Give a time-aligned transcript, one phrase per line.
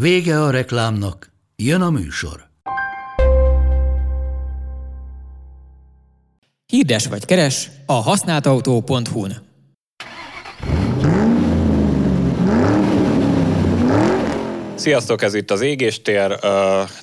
[0.00, 2.48] Vége a reklámnak, jön a műsor.
[6.66, 9.32] Hirdes vagy keres a használtautó.hu-n.
[14.74, 16.38] Sziasztok, ez itt az Égéstér,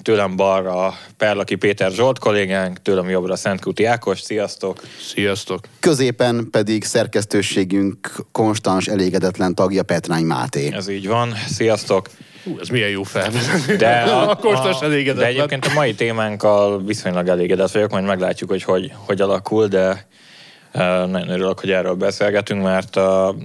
[0.01, 4.81] tőlem balra Perlaki Péter Zsolt kollégánk, tőlem jobbra Szentkúti Ákos, sziasztok!
[5.13, 5.67] Sziasztok!
[5.79, 10.73] Középen pedig szerkesztőségünk konstans elégedetlen tagja Petrány Máté.
[10.73, 12.09] Ez így van, sziasztok!
[12.43, 13.75] Hú, ez milyen jó felvezető.
[13.75, 14.87] De a, a, a.
[15.13, 20.07] De egyébként a mai témánkkal viszonylag elégedett vagyok, majd meglátjuk, hogy hogy, hogy alakul, de
[20.71, 23.35] nagyon örülök, hogy erről beszélgetünk, mert a,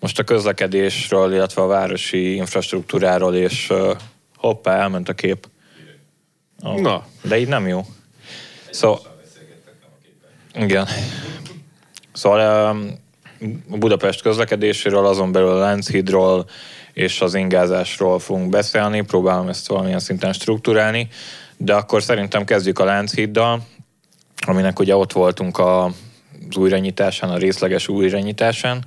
[0.00, 3.72] most a közlekedésről, illetve a városi infrastruktúráról, és
[4.36, 5.48] hoppá, elment a kép.
[6.62, 7.06] Oh, Na.
[7.22, 7.80] De így nem jó.
[8.70, 9.00] Szóval...
[10.54, 10.86] Igen.
[12.12, 12.68] Szóval
[13.70, 16.46] a Budapest közlekedéséről, azon belül a Lánchídról,
[16.94, 21.08] és az ingázásról fogunk beszélni, próbálom ezt valamilyen szinten struktúrálni,
[21.56, 23.62] de akkor szerintem kezdjük a Lánchíddal,
[24.46, 28.84] aminek ugye ott voltunk a, az újranyitásán, a részleges újranyitásán,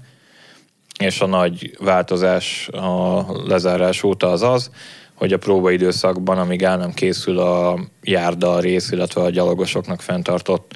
[1.00, 4.72] és a nagy változás a lezárás óta az az,
[5.14, 10.74] hogy a próbaidőszakban, amíg el nem készül a járda rész, illetve a gyalogosoknak fenntartott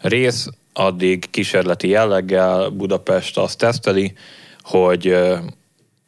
[0.00, 4.12] rész, addig kísérleti jelleggel Budapest azt teszteli,
[4.62, 5.16] hogy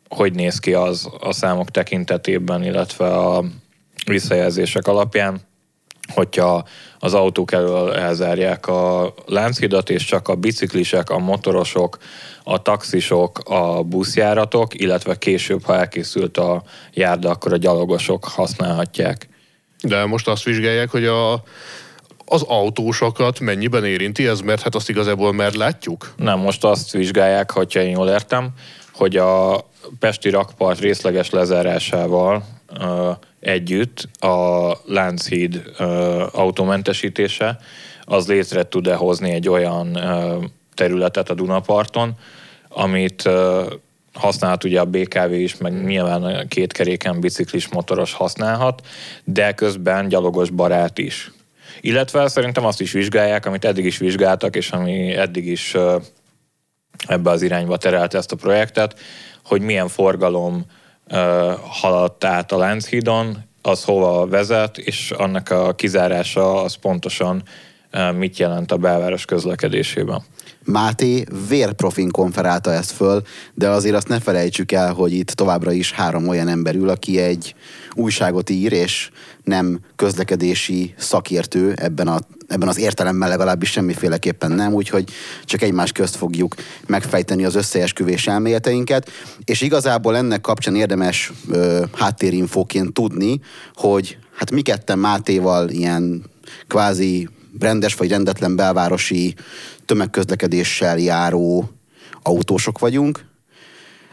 [0.08, 3.44] hogy néz ki az a számok tekintetében, illetve a
[4.06, 5.40] visszajelzések alapján,
[6.14, 6.64] hogyha
[6.98, 11.98] az autók elől elzárják a Lánchidat, és csak a biciklisek, a motorosok,
[12.42, 16.62] a taxisok, a buszjáratok, illetve később, ha elkészült a
[16.92, 19.28] járda, akkor a gyalogosok használhatják.
[19.82, 21.32] De most azt vizsgálják, hogy a,
[22.24, 26.14] az autósokat mennyiben érinti ez, mert hát azt igazából már látjuk?
[26.16, 28.48] Nem, most azt vizsgálják, hogyha én jól értem,
[28.92, 29.64] hogy a
[29.98, 32.44] Pesti rakpart részleges lezárásával
[33.40, 35.62] együtt a Lánchíd
[36.32, 37.58] autómentesítése
[38.04, 39.98] az létre tud-e hozni egy olyan
[40.74, 42.14] területet a Dunaparton,
[42.68, 43.28] amit
[44.12, 48.86] használhat ugye a BKV is, meg nyilván két keréken biciklis motoros használhat,
[49.24, 51.32] de közben gyalogos barát is.
[51.80, 55.76] Illetve szerintem azt is vizsgálják, amit eddig is vizsgáltak, és ami eddig is
[57.06, 59.00] ebbe az irányba terelte ezt a projektet,
[59.44, 60.64] hogy milyen forgalom
[61.68, 67.42] haladt át a Lánchídon, az hova vezet, és annak a kizárása az pontosan
[68.16, 70.22] mit jelent a belváros közlekedésében.
[70.64, 73.22] Máté vérprofin konferálta ezt föl,
[73.54, 77.18] de azért azt ne felejtsük el, hogy itt továbbra is három olyan ember ül, aki
[77.18, 77.54] egy
[77.94, 79.10] újságot ír, és
[79.44, 85.10] nem közlekedési szakértő ebben, a, ebben az értelemben legalábbis semmiféleképpen nem, úgyhogy
[85.44, 86.54] csak egymás közt fogjuk
[86.86, 89.10] megfejteni az összeesküvés elméleteinket,
[89.44, 93.40] és igazából ennek kapcsán érdemes ö, háttérinfóként tudni,
[93.74, 96.24] hogy hát mi ketten Mátéval ilyen
[96.66, 99.34] kvázi rendes vagy rendetlen belvárosi
[99.84, 101.70] tömegközlekedéssel járó
[102.22, 103.24] autósok vagyunk.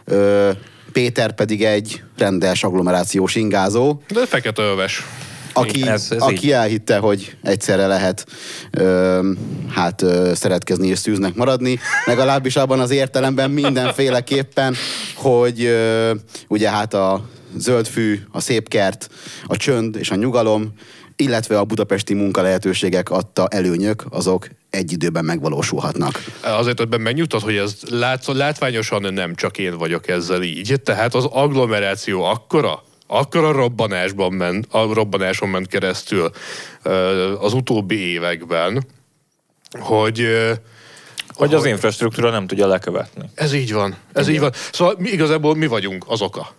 [0.05, 0.49] Ö,
[0.91, 4.01] Péter pedig egy rendes agglomerációs ingázó.
[4.13, 5.03] De fekete öves.
[5.53, 6.51] Aki, ez, ez aki így.
[6.51, 8.25] elhitte, hogy egyszerre lehet
[8.71, 9.31] ö,
[9.69, 14.75] hát ö, szeretkezni és szűznek maradni, legalábbis abban az értelemben mindenféleképpen,
[15.15, 16.13] hogy ö,
[16.47, 19.09] ugye hát a zöld fű, a szép kert,
[19.47, 20.73] a csönd és a nyugalom
[21.21, 26.23] illetve a budapesti munkalehetőségek adta előnyök, azok egy időben megvalósulhatnak.
[26.41, 31.25] Azért ebben megnyugtat, hogy ez látsz, látványosan nem csak én vagyok ezzel így, tehát az
[31.25, 36.31] agglomeráció akkora, akkora robbanásban ment, a robbanáson ment keresztül
[37.39, 38.85] az utóbbi években,
[39.79, 40.27] hogy
[41.33, 43.29] hogy az infrastruktúra nem tudja lekövetni.
[43.35, 43.95] Ez így van.
[44.13, 44.33] Ez Igen.
[44.33, 44.51] így van.
[44.71, 46.55] Szóval mi, igazából mi vagyunk az oka.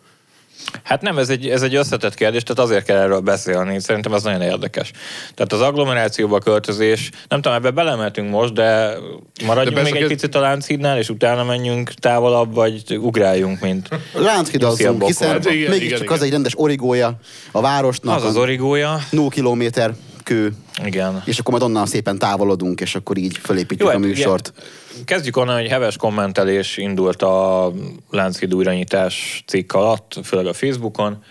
[0.82, 3.80] Hát nem, ez egy, ez egy összetett kérdés, tehát azért kell erről beszélni.
[3.80, 4.90] Szerintem ez nagyon érdekes.
[5.34, 8.96] Tehát az agglomerációba költözés, nem tudom, ebbe belemeltünk most, de
[9.44, 15.04] maradjunk de még egy picit a Lánchídnál, és utána menjünk távolabb, vagy ugráljunk, mint Lánchídazzunk,
[15.04, 17.18] hiszen mégiscsak az egy rendes origója
[17.52, 18.16] a városnak.
[18.16, 18.98] Az az origója.
[19.10, 20.52] 0 kilométer kő.
[20.84, 21.22] Igen.
[21.24, 24.52] És akkor majd onnan szépen távolodunk, és akkor így fölépítjük Jó, a műsort.
[24.92, 25.04] Igen.
[25.04, 27.72] Kezdjük onnan, hogy heves kommentelés indult a
[28.10, 31.22] Lánchíd újranyitás cikk alatt, főleg a Facebookon.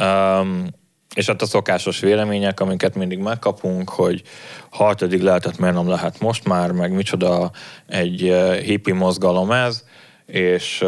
[0.00, 0.66] Um,
[1.14, 4.22] És hát a szokásos vélemények, amiket mindig megkapunk, hogy
[4.70, 7.50] ha eddig lehetett, miért nem lehet most már, meg micsoda
[7.86, 8.34] egy
[8.64, 9.84] hippi mozgalom ez,
[10.28, 10.80] és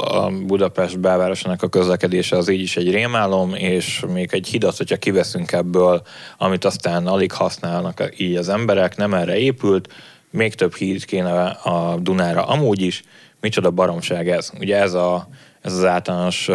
[0.00, 4.96] a Budapest belvárosának a közlekedése az így is egy rémálom, és még egy hidat, hogyha
[4.96, 6.02] kiveszünk ebből,
[6.38, 9.88] amit aztán alig használnak így az emberek, nem erre épült,
[10.30, 13.02] még több híd kéne a Dunára amúgy is,
[13.40, 14.50] micsoda baromság ez.
[14.58, 15.28] Ugye ez, a,
[15.60, 16.50] ez az általános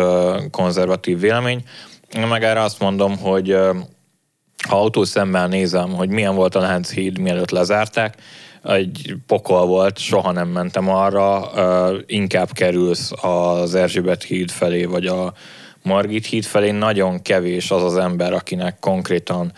[0.51, 1.63] konzervatív vélemény.
[2.29, 3.57] Meg erre azt mondom, hogy
[4.67, 8.15] ha autószemmel nézem, hogy milyen volt a Lánchíd, mielőtt lezárták,
[8.63, 11.51] egy pokol volt, soha nem mentem arra,
[12.05, 15.33] inkább kerülsz az Erzsébet híd felé, vagy a
[15.83, 19.51] Margit híd felé, nagyon kevés az az ember, akinek konkrétan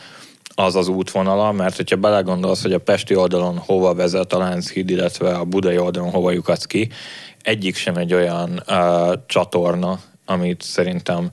[0.55, 5.33] az az útvonala, mert hogyha belegondolsz, hogy a Pesti oldalon hova vezet a Lánchíd, illetve
[5.33, 6.89] a Budai oldalon hova lyukadsz ki,
[7.41, 11.29] egyik sem egy olyan uh, csatorna, amit szerintem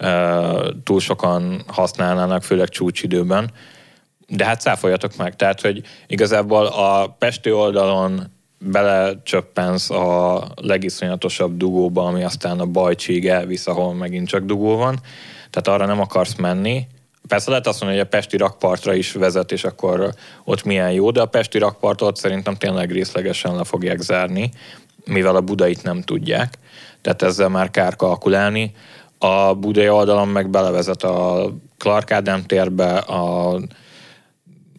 [0.00, 3.50] uh, túl sokan használnának, főleg csúcsidőben.
[4.28, 5.36] De hát száfoljatok meg.
[5.36, 13.66] Tehát, hogy igazából a Pesti oldalon belecsöppensz a legiszonyatosabb dugóba, ami aztán a bajcsig elvisz,
[13.66, 15.00] ahol megint csak dugó van.
[15.50, 16.86] Tehát arra nem akarsz menni,
[17.28, 20.14] Persze lehet azt mondani, hogy a Pesti rakpartra is vezet, és akkor
[20.44, 24.50] ott milyen jó, de a Pesti rakpartot szerintem tényleg részlegesen le fogják zárni,
[25.04, 26.58] mivel a budait nem tudják.
[27.00, 28.74] Tehát ezzel már kár kalkulálni.
[29.18, 33.58] A budai oldalon meg belevezet a Clark Ádám térbe, a,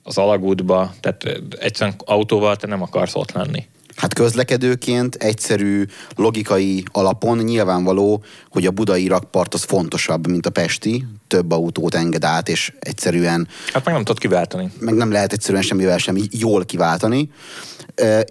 [0.08, 3.66] az alagútba, tehát egyszerűen autóval te nem akarsz ott lenni.
[3.96, 11.06] Hát közlekedőként egyszerű logikai alapon nyilvánvaló, hogy a budai rakpart az fontosabb, mint a pesti,
[11.28, 13.48] több autót enged át, és egyszerűen...
[13.74, 14.72] Hát meg nem tudod kiváltani.
[14.80, 17.30] Meg nem lehet egyszerűen semmivel sem jól kiváltani.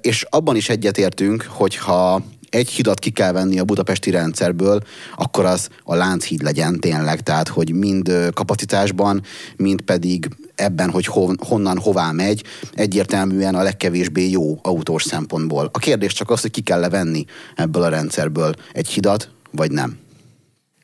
[0.00, 4.80] És abban is egyetértünk, hogyha egy hidat ki kell venni a budapesti rendszerből,
[5.16, 9.22] akkor az a Lánchíd legyen tényleg, tehát hogy mind kapacitásban,
[9.56, 12.44] mind pedig ebben, hogy hon, honnan hová megy,
[12.74, 15.68] egyértelműen a legkevésbé jó autós szempontból.
[15.72, 19.98] A kérdés csak az, hogy ki kell venni ebből a rendszerből egy hidat, vagy nem.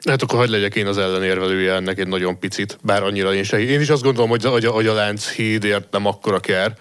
[0.08, 3.60] Hát akkor hagyd legyek én az ellenérvelője ennek egy nagyon picit, bár annyira én sem.
[3.60, 6.72] Én is azt gondolom, hogy, hogy, hogy a Lánchídért nem akkora kell,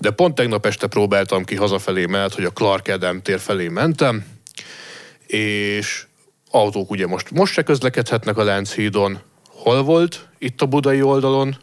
[0.00, 4.24] de pont tegnap este próbáltam ki hazafelé mellett, hogy a Clark Adam tér felé mentem,
[5.26, 6.06] és
[6.50, 9.20] autók ugye most, most se közlekedhetnek a Lánchídon.
[9.48, 11.56] Hol volt itt a budai oldalon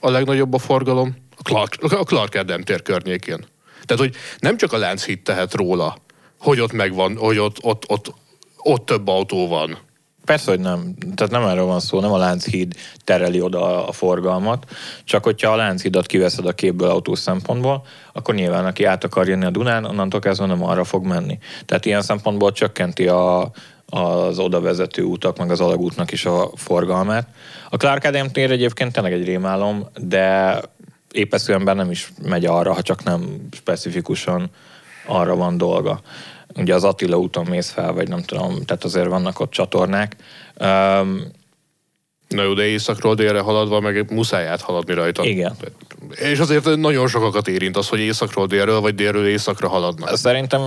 [0.00, 1.16] a legnagyobb a forgalom?
[1.36, 3.44] A Clark, a Clark Adam tér környékén.
[3.84, 5.96] Tehát, hogy nem csak a Lánchíd tehet róla,
[6.38, 8.14] hogy ott megvan, hogy ott, ott, ott,
[8.56, 9.78] ott több autó van,
[10.26, 10.94] Persze, hogy nem.
[11.14, 12.74] Tehát nem erről van szó, nem a Lánchíd
[13.04, 14.64] tereli oda a forgalmat,
[15.04, 17.82] csak hogyha a Lánchídat kiveszed a képből autós szempontból,
[18.12, 21.38] akkor nyilván aki át akar jönni a Dunán, onnantól kezdve nem arra fog menni.
[21.64, 23.50] Tehát ilyen szempontból csökkenti a,
[23.86, 27.28] az oda vezető utak, meg az alagútnak is a forgalmát.
[27.70, 30.60] A Clark Adam tér egyébként tényleg egy rémálom, de
[31.12, 34.50] épeszű ember nem is megy arra, ha csak nem specifikusan
[35.06, 36.00] arra van dolga
[36.56, 40.16] ugye az Attila úton mész fel, vagy nem tudom, tehát azért vannak ott csatornák.
[40.60, 41.34] Um,
[42.28, 45.24] Na jó, de északról délre haladva meg muszáj áthaladni rajta.
[45.24, 45.56] Igen.
[46.14, 50.16] És azért nagyon sokakat érint az, hogy északról délről, vagy délről északra haladnak.
[50.16, 50.60] Szerintem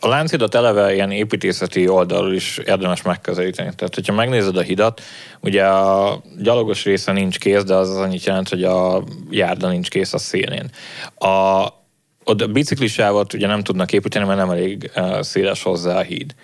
[0.00, 3.74] a Lánchidat eleve ilyen építészeti oldalról is érdemes megközelíteni.
[3.76, 5.00] Tehát, hogyha megnézed a hidat,
[5.40, 9.88] ugye a gyalogos része nincs kész, de az, az annyit jelent, hogy a járda nincs
[9.88, 10.70] kész a szélén.
[11.14, 11.66] A,
[12.24, 16.34] ott biciklisávot ugye nem tudnak építeni, mert nem elég eh, széles hozzá a híd.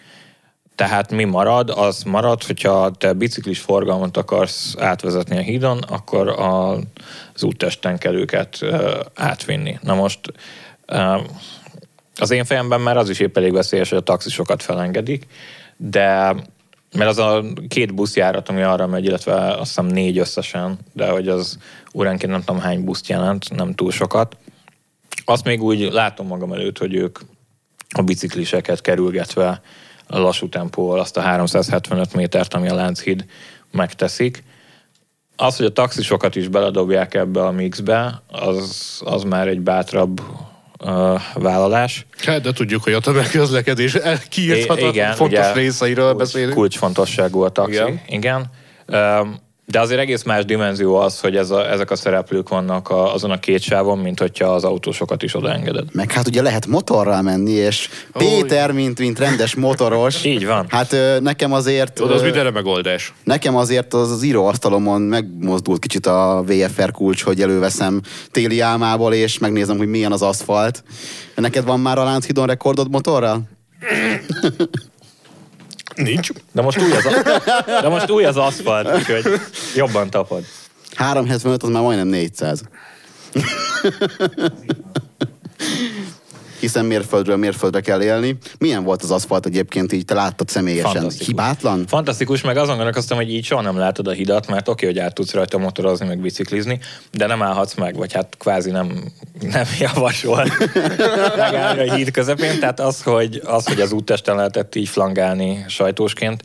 [0.74, 1.70] Tehát mi marad?
[1.70, 6.72] Az marad, hogyha te biciklis forgalmat akarsz átvezetni a hídon, akkor a,
[7.34, 9.78] az úttesten kell őket eh, átvinni.
[9.82, 10.20] Na most
[10.86, 11.20] eh,
[12.16, 15.26] az én fejemben már az is épp elég veszélyes, hogy a taxisokat felengedik,
[15.76, 16.34] de
[16.96, 21.28] mert az a két buszjárat, ami arra megy, illetve azt hiszem négy összesen, de hogy
[21.28, 21.58] az
[21.94, 24.36] óránként nem tudom hány buszt jelent, nem túl sokat,
[25.28, 27.18] azt még úgy látom magam előtt, hogy ők
[27.88, 29.60] a bicikliseket kerülgetve
[30.06, 33.24] a lassú tempóval azt a 375 métert, ami a Lánchíd
[33.70, 34.44] megteszik.
[35.36, 40.20] Az, hogy a taxisokat is beledobják ebbe a mixbe, az, az már egy bátrabb
[40.84, 42.06] uh, vállalás.
[42.24, 43.96] Hát, de tudjuk, hogy a tömegközlekedés
[44.28, 46.54] kiírthatatlan igen, fontos ugye, részeiről beszélünk.
[46.54, 48.00] Kulcsfontosságú a taxi, igen.
[48.06, 48.50] igen.
[48.86, 53.14] Um, de azért egész más dimenzió az, hogy ez a, ezek a szereplők vannak a,
[53.14, 55.88] azon a két sávon, mint hogyha az autósokat is odaengeded.
[55.92, 60.24] Meg hát ugye lehet motorral menni, és oh, Péter, mint, mint rendes motoros.
[60.34, 60.66] Így van.
[60.68, 62.00] Hát nekem azért...
[62.00, 63.12] Oda az mindenre megoldás.
[63.24, 69.38] Nekem azért az, az íróasztalomon megmozdult kicsit a VFR kulcs, hogy előveszem téli álmából, és
[69.38, 70.84] megnézem, hogy milyen az aszfalt.
[71.34, 73.42] Neked van már a Lánchidon rekordod motorral?
[75.98, 76.28] Nincs.
[76.52, 77.04] De most új az,
[77.82, 79.40] de most új az aszfalt, úgyhogy
[79.74, 80.44] jobban tapad.
[80.94, 82.62] 375 az már majdnem 400.
[86.58, 88.36] Hiszen mérföldről mérföldre kell élni.
[88.58, 90.92] Milyen volt az aszfalt egyébként, így te láttad személyesen?
[90.92, 91.26] Fantasztikus.
[91.26, 91.86] Hibátlan?
[91.86, 95.14] Fantasztikus, meg azon gondolkoztam, hogy így soha nem látod a hidat, mert oké, hogy át
[95.14, 96.78] tudsz rajta motorozni, meg biciklizni,
[97.12, 100.44] de nem állhatsz meg, vagy hát kvázi nem, nem javasol
[101.36, 102.58] megállni a híd közepén.
[102.58, 106.42] Tehát az, hogy az, hogy az úttesten lehetett így flangálni sajtósként,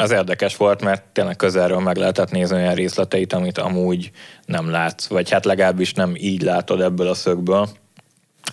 [0.00, 4.10] az érdekes volt, mert tényleg közelről meg lehetett nézni olyan részleteit, amit amúgy
[4.46, 7.68] nem látsz, vagy hát legalábbis nem így látod ebből a szögből.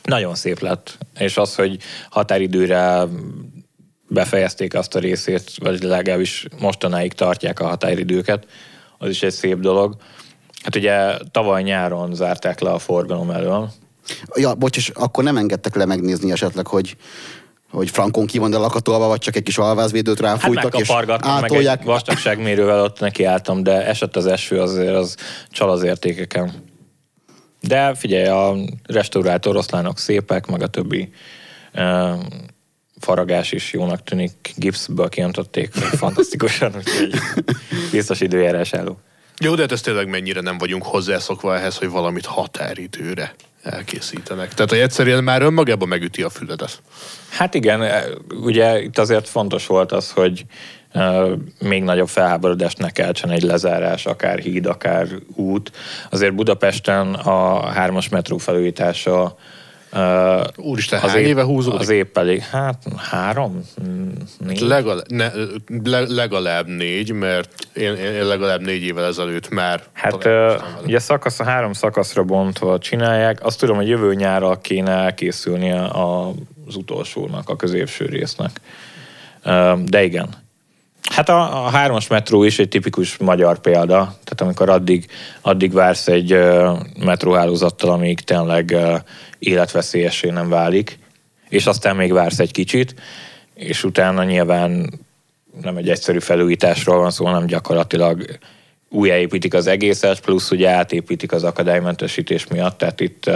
[0.03, 1.77] Nagyon szép lett, és az, hogy
[2.09, 3.03] határidőre
[4.07, 8.47] befejezték azt a részét, vagy legalábbis mostanáig tartják a határidőket,
[8.97, 9.95] az is egy szép dolog.
[10.63, 13.71] Hát ugye tavaly nyáron zárták le a forgalom elől,
[14.35, 16.97] Ja, bocs, és akkor nem engedtek le megnézni esetleg, hogy
[17.71, 21.33] hogy frankon ki van de lakatolva, vagy csak egy kis alvázvédőt Hát ráfújtak, és megkapargattam,
[21.33, 21.79] meg átolják.
[21.79, 25.15] egy vastagságmérővel ott nekiálltam, de esett az eső, azért az
[25.49, 26.53] csal az értékeken.
[27.67, 31.09] De figyelj, a restaurált oroszlánok szépek, meg a többi
[31.73, 32.19] uh,
[32.99, 34.53] faragás is jónak tűnik.
[34.55, 37.13] Gipsből kijöntotték fantasztikusan, úgyhogy
[37.91, 38.99] biztos időjárás álló.
[39.39, 44.53] Jó, de hát ez tényleg mennyire nem vagyunk hozzászokva ehhez, hogy valamit határidőre elkészítenek.
[44.53, 46.81] Tehát, hogy egyszerűen már önmagában megüti a füledet.
[47.29, 50.45] Hát igen, e, ugye itt azért fontos volt az, hogy
[51.59, 55.71] még nagyobb felháborodást ne keltsen egy lezárás, akár híd, akár út.
[56.09, 59.35] Azért Budapesten a hármas metró felújítása
[59.91, 61.79] e, Úristen, hány éve húzódik?
[61.79, 63.61] Az épp elég, hát három?
[64.37, 64.59] Négy?
[64.59, 65.31] Legalább, ne,
[65.83, 71.39] le, legalább négy, mert én, én legalább négy évvel ezelőtt már Hát uh, ugye szakasz,
[71.39, 73.45] a három szakaszra bontva csinálják.
[73.45, 76.33] Azt tudom, hogy jövő nyárra kéne elkészülnie a,
[76.67, 78.61] az utolsónak, a középső résznek.
[79.45, 80.43] Uh, de igen.
[81.11, 83.97] Hát a, a hármas metró is egy tipikus magyar példa.
[83.97, 85.05] Tehát amikor addig,
[85.41, 86.37] addig vársz egy
[86.99, 88.75] metróhálózattal, amíg tényleg
[89.39, 90.99] életveszélyessé nem válik,
[91.49, 92.95] és aztán még vársz egy kicsit,
[93.53, 94.99] és utána nyilván
[95.61, 98.37] nem egy egyszerű felújításról van szó, hanem gyakorlatilag
[98.89, 103.31] újjáépítik az egészet, plusz ugye átépítik az akadálymentesítés miatt, tehát itt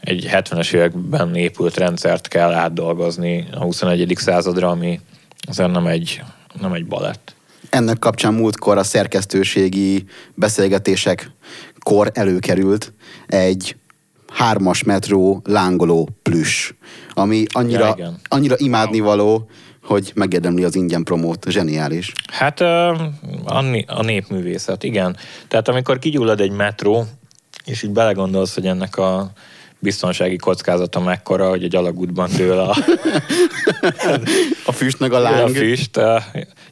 [0.00, 4.12] egy 70-es években épült rendszert kell átdolgozni a 21.
[4.16, 5.00] századra, ami
[5.48, 6.22] azért nem egy,
[6.60, 7.34] nem egy balett.
[7.70, 11.30] Ennek kapcsán múltkor a szerkesztőségi beszélgetések
[11.78, 12.92] kor előkerült
[13.26, 13.76] egy
[14.32, 16.72] hármas metró lángoló plüss,
[17.14, 18.20] ami annyira, Ja, igen.
[18.28, 19.48] annyira imádnivaló,
[19.82, 21.46] hogy megérdemli az ingyen promót.
[21.48, 22.12] Zseniális.
[22.32, 22.60] Hát
[23.86, 25.16] a népművészet, igen.
[25.48, 27.04] Tehát amikor kigyullad egy metró,
[27.64, 29.30] és így belegondolsz, hogy ennek a
[29.86, 32.76] biztonsági kockázata mekkora, hogy egy alagútban dől a,
[34.66, 35.56] A füst meg a dől a láng.
[35.56, 35.96] füst.
[35.96, 36.16] Ö,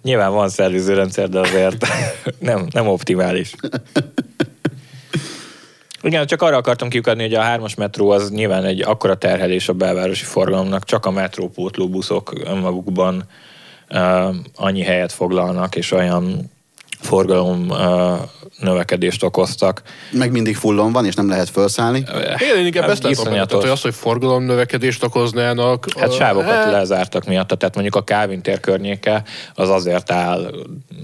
[0.02, 1.87] Nyilván van szervezőrendszer, de azért
[2.38, 3.54] nem, nem optimális.
[6.02, 9.73] Igen, csak arra akartam kiukadni, hogy a hármas metró az nyilván egy akkora terhelés a
[9.73, 13.25] belvárosi forgalomnak, csak a metrópótló buszok önmagukban
[13.90, 16.50] uh, annyi helyet foglalnak, és olyan
[17.00, 18.18] forgalom uh,
[18.64, 19.83] növekedést okoztak.
[20.12, 22.04] Meg mindig fullon van, és nem lehet felszállni.
[22.40, 25.87] Én, én inkább ezt látom tehát, hogy az, hogy forgalom növekedést okoznának.
[25.99, 29.23] Hát sávokat hát, lezártak miatt, tehát mondjuk a Kávin tér környéke
[29.54, 30.50] az azért áll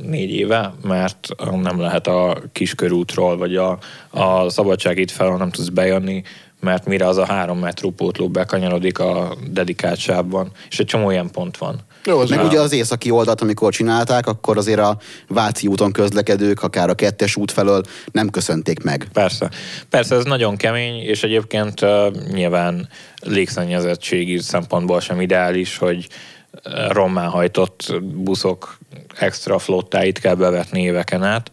[0.02, 1.28] négy éve, mert
[1.62, 3.78] nem lehet a kiskörútról, vagy a,
[4.10, 6.22] a Szabadságít felől nem tudsz bejönni,
[6.60, 11.56] mert mire az a három metrópótló bekanyarodik a dedikált sávban, és egy csomó ilyen pont
[11.56, 11.80] van.
[12.04, 16.62] Jó, az Meg ugye az északi oldalt, amikor csinálták, akkor azért a Váci úton közlekedők,
[16.62, 19.08] akár a kettes út felől nem köszönték meg.
[19.12, 19.50] Persze.
[19.90, 22.88] Persze, ez nagyon kemény, és egyébként uh, nyilván
[23.22, 26.08] légszennyezettségi szempontból sem ideális, hogy
[26.88, 28.78] rommá hajtott buszok
[29.18, 31.50] extra flottáit kell bevetni éveken át.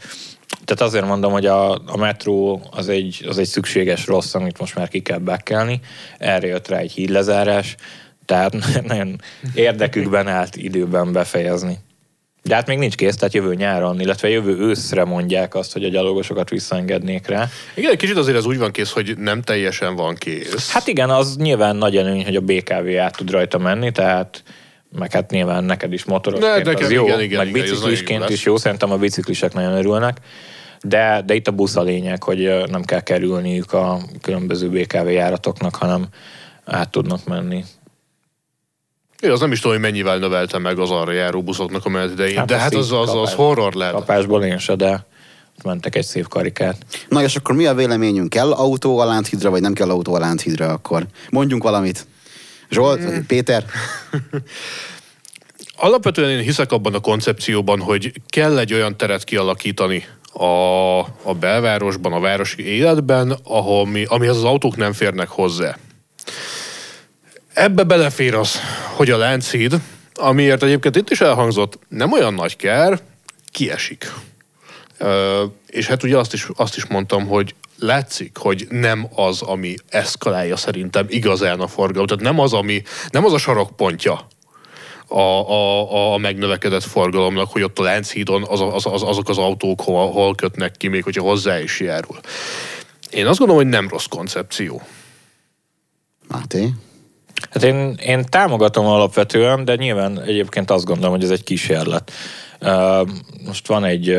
[0.65, 4.75] Tehát azért mondom, hogy a, a metró az egy, az egy szükséges rossz, amit most
[4.75, 5.79] már ki kell bekelni.
[6.17, 7.75] Erre jött rá egy hídlezárás,
[8.27, 8.53] tehát
[8.87, 9.21] nagyon
[9.53, 11.77] érdekükben állt időben befejezni.
[12.43, 15.87] De hát még nincs kész, tehát jövő nyáron, illetve jövő őszre mondják azt, hogy a
[15.87, 17.47] gyalogosokat visszaengednék rá.
[17.75, 20.71] Igen, egy kicsit azért ez úgy van kész, hogy nem teljesen van kész.
[20.71, 24.43] Hát igen, az nyilván nagy előny, hogy a BKV át tud rajta menni, tehát
[24.97, 28.29] meg hát nyilván neked is motorosként Ne, nekem az jó, igen, igen, meg igen, biciklisként
[28.29, 30.17] is jó, szerintem a biciklisek nagyon örülnek,
[30.81, 35.75] de, de itt a busz a lényeg, hogy nem kell kerülniük a különböző BKV járatoknak,
[35.75, 36.05] hanem
[36.65, 37.63] át tudnak menni.
[39.21, 42.11] Én az nem is tudom, hogy mennyivel növelte meg az arra járó buszoknak a menet
[42.11, 43.93] idején, Hát de hát az, az, az horror lehet.
[43.93, 45.05] Kapásból én se, de
[45.63, 46.77] mentek egy szép karikát.
[47.09, 48.29] Na és akkor mi a véleményünk?
[48.29, 51.05] Kell autó a Lánchídra, vagy nem kell autó a Lánchídra akkor?
[51.29, 52.07] Mondjunk valamit.
[52.69, 53.19] Zsolt, Mm.
[53.27, 53.65] Péter?
[55.75, 62.13] alapvetően én hiszek abban a koncepcióban, hogy kell egy olyan teret kialakítani a, a belvárosban,
[62.13, 65.77] a városi életben, ahol mi, amihez az autók nem férnek hozzá.
[67.57, 68.59] Ebbe belefér az,
[68.95, 69.81] hogy a Lánchíd,
[70.13, 72.99] amiért egyébként itt is elhangzott, nem olyan nagy kár,
[73.51, 74.13] kiesik.
[74.97, 79.75] Ö, és hát ugye azt is, azt is mondtam, hogy látszik, hogy nem az, ami
[79.89, 82.07] eszkalálja szerintem igazán a forgalmat.
[82.07, 84.27] Tehát nem az, ami, nem az a sarokpontja
[85.07, 89.81] a, a, a megnövekedett forgalomnak, hogy ott a Lánchídon az, az, az, azok az autók
[89.81, 92.19] hol, hol kötnek ki, még hogyha hozzá is járul.
[93.09, 94.81] Én azt gondolom, hogy nem rossz koncepció.
[96.27, 96.73] Máté?
[97.51, 102.11] Hát én, én támogatom alapvetően, de nyilván egyébként azt gondolom, hogy ez egy kísérlet.
[103.45, 104.17] Most van egy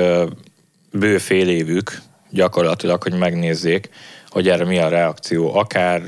[0.92, 3.90] bő fél évük gyakorlatilag, hogy megnézzék,
[4.28, 6.02] hogy erre mi a reakció, akár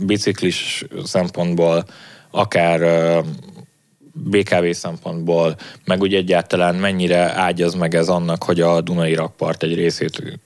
[0.00, 1.84] biciklis szempontból,
[2.30, 2.80] akár
[4.12, 9.74] BKV szempontból, meg úgy egyáltalán mennyire ágyaz meg ez annak, hogy a Dunai rakpart egy
[9.74, 10.40] részét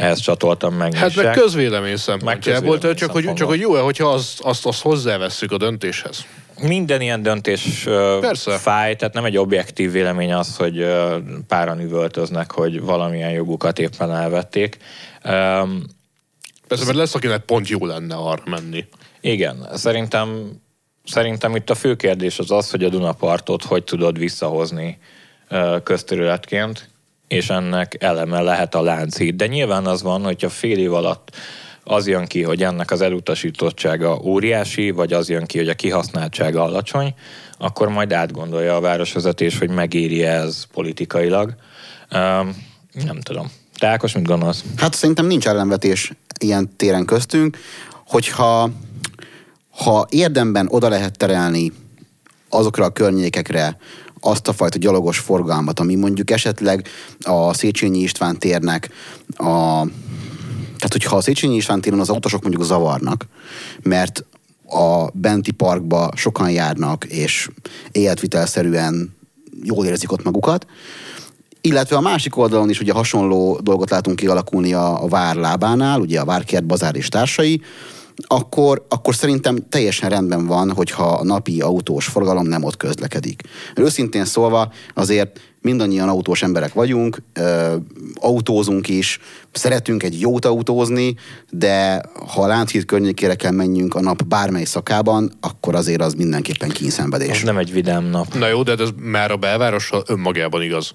[0.00, 0.94] ehhez csatoltam meg.
[0.94, 5.52] Hát meg közvélemény szempontjából, közvélemény csak, hogy, csak hogy jó-e, hogyha azt, azt, azt hozzávesszük
[5.52, 6.26] a döntéshez.
[6.62, 7.84] Minden ilyen döntés
[8.20, 8.58] Persze.
[8.58, 10.86] fáj, tehát nem egy objektív vélemény az, hogy
[11.48, 14.76] páran üvöltöznek, hogy valamilyen jogukat éppen elvették.
[16.68, 18.84] Persze, mert lesz, akinek pont jó lenne arra menni.
[19.20, 20.50] igen, szerintem,
[21.04, 24.98] szerintem itt a fő kérdés az az, hogy a Dunapartot hogy tudod visszahozni
[25.82, 26.89] közterületként,
[27.30, 29.34] és ennek eleme lehet a Lánchíd.
[29.34, 31.36] De nyilván az van, hogyha fél év alatt
[31.84, 36.62] az jön ki, hogy ennek az elutasítottsága óriási, vagy az jön ki, hogy a kihasználtsága
[36.62, 37.14] alacsony,
[37.58, 41.54] akkor majd átgondolja a városvezetés, hogy megéri ez politikailag.
[42.12, 42.56] Um,
[43.04, 43.50] nem tudom.
[43.78, 44.64] Te Ákos, mit gondolsz?
[44.76, 47.58] Hát szerintem nincs ellenvetés ilyen téren köztünk,
[48.06, 48.70] hogyha
[49.70, 51.72] ha érdemben oda lehet terelni
[52.48, 53.76] azokra a környékekre
[54.20, 56.86] azt a fajta gyalogos forgalmat, ami mondjuk esetleg
[57.20, 58.88] a Széchenyi István térnek
[59.36, 59.84] a
[60.80, 63.26] tehát, hogyha a Széchenyi István téren az autósok mondjuk zavarnak,
[63.82, 64.24] mert
[64.68, 67.48] a benti parkba sokan járnak, és
[67.92, 69.16] életvitelszerűen
[69.62, 70.66] jól érzik ott magukat,
[71.60, 76.20] illetve a másik oldalon is ugye hasonló dolgot látunk kialakulni a, a vár lábánál, ugye
[76.20, 77.62] a Várkert Bazár és társai,
[78.26, 83.42] akkor, akkor szerintem teljesen rendben van, hogyha a napi autós forgalom nem ott közlekedik.
[83.74, 87.74] Őszintén szólva azért mindannyian autós emberek vagyunk, ö,
[88.14, 89.18] autózunk is,
[89.52, 91.14] szeretünk egy jót autózni,
[91.50, 92.02] de
[92.34, 97.36] ha a Lánchíd környékére kell menjünk a nap bármely szakában, akkor azért az mindenképpen kényszenvedés.
[97.36, 98.34] Ez nem egy vidám nap.
[98.34, 100.94] Na jó, de ez már a belvárossal önmagában igaz.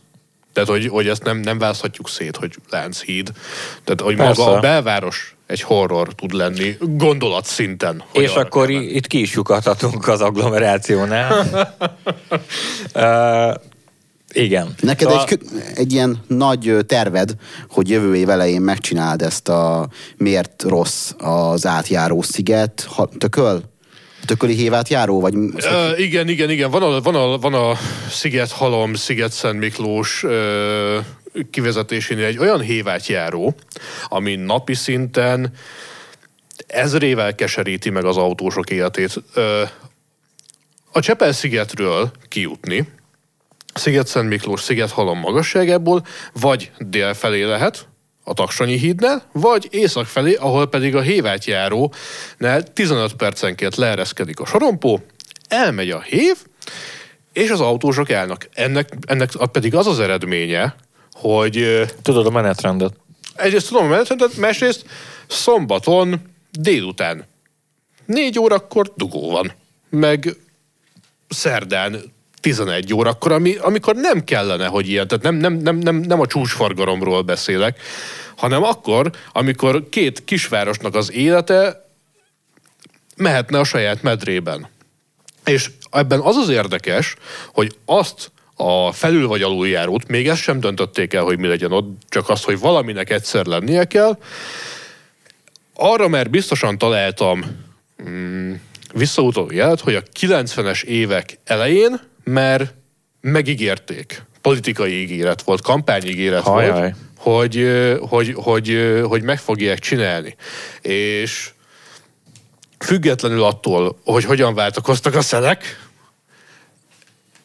[0.53, 3.31] Tehát, hogy, hogy ezt nem, nem választhatjuk szét, hogy Lánchíd.
[3.83, 4.41] Tehát, hogy Persze.
[4.41, 8.03] maga a belváros egy horror tud lenni gondolatszinten.
[8.13, 11.45] hogy És akkor kell i- itt ki is lyukadhatunk az agglomerációnál.
[12.95, 13.55] uh,
[14.33, 14.75] igen.
[14.81, 15.25] Neked szóval...
[15.29, 15.41] egy,
[15.75, 17.35] egy ilyen nagy terved,
[17.69, 23.61] hogy jövő év elején megcsináld ezt a miért rossz az átjáró sziget, ha, tököl?
[24.25, 25.19] Tököli hévátjáró?
[25.21, 26.71] Vagy, Ö, igen, igen, igen.
[26.71, 27.73] Van a, van a, van a
[28.09, 30.97] Sziget Halom, Sziget Szent Miklós ö,
[31.49, 33.55] kivezetésénél egy olyan hévátjáró,
[34.07, 35.53] ami napi szinten
[36.67, 39.23] ezrével keseríti meg az autósok életét.
[40.91, 42.87] A Csepel-szigetről kijutni,
[43.73, 47.87] Sziget-Szent Miklós, Sziget-Halom magasságából, vagy dél felé lehet,
[48.23, 55.05] a Taksonyi hídnál, vagy észak felé, ahol pedig a Hévátjárónál 15 percenként leereszkedik a sorompó,
[55.47, 56.37] elmegy a hév,
[57.33, 58.49] és az autósok állnak.
[58.53, 60.75] Ennek, ennek pedig az az eredménye,
[61.15, 62.93] hogy Tudod a menetrendet?
[63.35, 64.85] egyrészt tudom a menetrendet, másrészt
[65.27, 67.25] szombaton délután.
[68.05, 69.51] Négy órakor dugó van.
[69.89, 70.37] Meg
[71.29, 72.01] szerdán
[72.39, 76.27] 11 órakor, ami, amikor nem kellene, hogy ilyen, tehát nem, nem, nem, nem, nem a
[76.27, 77.79] csúcsforgalomról beszélek,
[78.35, 81.89] hanem akkor, amikor két kisvárosnak az élete
[83.15, 84.67] mehetne a saját medrében.
[85.45, 87.15] És ebben az az érdekes,
[87.53, 92.01] hogy azt a felül vagy aluljárót, még ezt sem döntötték el, hogy mi legyen ott,
[92.09, 94.17] csak azt, hogy valaminek egyszer lennie kell.
[95.73, 97.45] Arra már biztosan találtam
[98.09, 98.53] mm,
[98.93, 102.71] visszautaló jelet, hogy a 90-es évek elején már
[103.21, 104.23] megígérték.
[104.41, 106.71] Politikai ígéret volt, kampányígéret Hajaj.
[106.71, 107.67] volt, hogy,
[108.09, 110.35] hogy, hogy, hogy meg fogják csinálni.
[110.81, 111.49] És
[112.79, 115.84] függetlenül attól, hogy hogyan váltakoztak a szelek,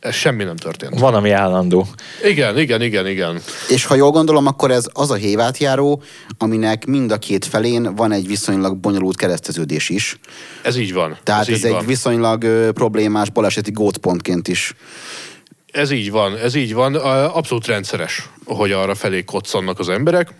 [0.00, 0.98] Ez semmi nem történt.
[0.98, 1.86] Van, ami állandó.
[2.24, 3.40] Igen, igen, igen, igen.
[3.68, 6.02] És ha jól gondolom, akkor ez az a hévátjáró,
[6.38, 10.18] aminek mind a két felén van egy viszonylag bonyolult kereszteződés is.
[10.62, 11.18] Ez így van.
[11.22, 11.86] Tehát ez, így egy van.
[11.86, 14.74] viszonylag ö, problémás baleseti gótpontként is.
[15.72, 16.94] Ez így van, ez így van.
[17.24, 20.32] Abszolút rendszeres, hogy arra felé koccannak az emberek.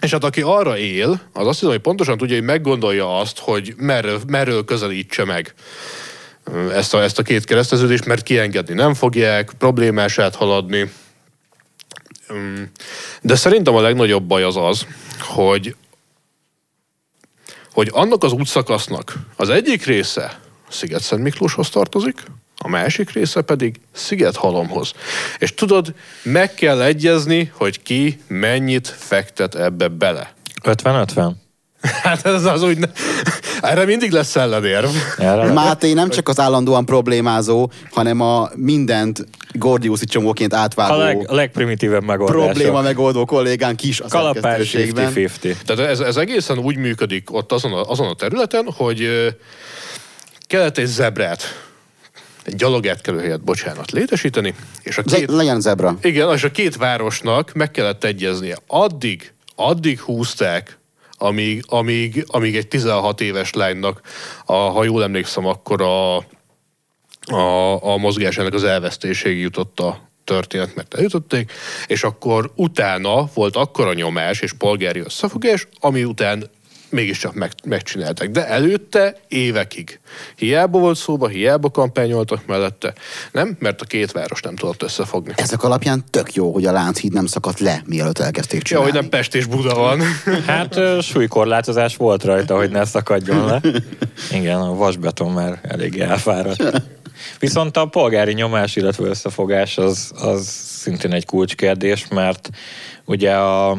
[0.00, 3.74] És hát aki arra él, az azt hiszem, hogy pontosan tudja, hogy meggondolja azt, hogy
[3.76, 5.54] merről, merről közelítse meg
[6.72, 10.90] ezt a, ezt a két kereszteződést, mert kiengedni nem fogják, problémás áthaladni.
[12.30, 12.70] Üm,
[13.20, 14.86] De szerintem a legnagyobb baj az az,
[15.20, 15.76] hogy
[17.72, 22.22] hogy annak az útszakasznak az egyik része Sziget-Szent Miklóshoz tartozik,
[22.56, 24.92] a másik része pedig Szigethalomhoz.
[25.38, 30.34] És tudod, meg kell egyezni, hogy ki mennyit fektet ebbe bele.
[30.62, 31.32] 50-50?
[32.02, 32.78] Hát ez az úgy...
[32.78, 32.86] Ne...
[33.64, 34.88] Erre mindig lesz ellenérv.
[35.52, 41.34] Máté nem csak az állandóan problémázó, hanem a mindent Gordiuszi csomóként a, átvágó leg, a
[41.34, 42.44] legprimitívebb megoldás.
[42.44, 45.12] probléma megoldó kollégánk is a Kalapás szerkesztőségben.
[45.14, 45.54] 50-50.
[45.64, 49.08] Tehát ez, ez egészen úgy működik ott azon a, azon a területen, hogy
[50.46, 51.42] kellett egy zebrát,
[52.42, 55.30] egy gyalogátkelőhelyet, bocsánat, létesíteni, és a Ze- két...
[55.30, 55.98] legyen zebra.
[56.02, 58.56] Igen, és a két városnak meg kellett egyeznie.
[58.66, 60.78] Addig, addig húzták,
[61.18, 64.00] amíg, amíg, amíg egy 16 éves lánynak,
[64.44, 66.16] a, ha jól emlékszem, akkor a,
[67.34, 71.52] a, a mozgásának az elvesztéséig jutott a történet, mert eljutotték,
[71.86, 76.50] és akkor utána volt akkora nyomás és polgári összefogás, ami után
[76.94, 78.30] mégiscsak meg, megcsinálták.
[78.30, 80.00] De előtte évekig.
[80.36, 82.92] Hiába volt szóba, hiába kampányoltak mellette.
[83.32, 85.32] Nem, mert a két város nem tudott összefogni.
[85.36, 88.90] Ezek alapján tök jó, hogy a Lánchíd nem szakadt le, mielőtt elkezdték Ja, csinálni.
[88.90, 90.00] hogy nem Pest és Buda van.
[90.46, 93.60] Hát súlykorlátozás volt rajta, hogy ne szakadjon le.
[94.32, 96.82] Igen, a vasbeton már eléggé elfáradt.
[97.38, 100.46] Viszont a polgári nyomás, illetve összefogás az, az
[100.80, 102.50] szintén egy kulcskérdés, mert
[103.04, 103.78] ugye a,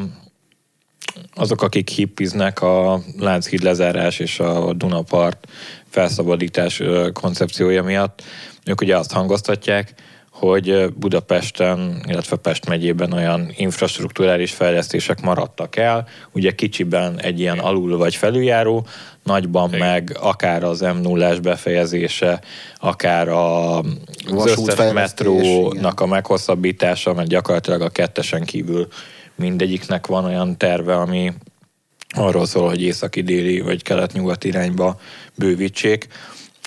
[1.33, 5.47] azok, akik hippiznek a Lánchíd lezárás és a Dunapart
[5.89, 6.81] felszabadítás
[7.13, 8.23] koncepciója miatt,
[8.65, 9.93] ők ugye azt hangoztatják,
[10.31, 17.97] hogy Budapesten, illetve Pest megyében olyan infrastruktúrális fejlesztések maradtak el, ugye kicsiben egy ilyen alul
[17.97, 18.85] vagy felüljáró,
[19.23, 19.87] nagyban Igen.
[19.87, 22.41] meg akár az m 0 befejezése,
[22.77, 28.87] akár a, az összes metrónak a meghosszabbítása, mert gyakorlatilag a kettesen kívül
[29.35, 31.33] mindegyiknek van olyan terve, ami
[32.09, 34.99] arról szól, hogy északi-déli vagy kelet-nyugat irányba
[35.35, 36.07] bővítsék,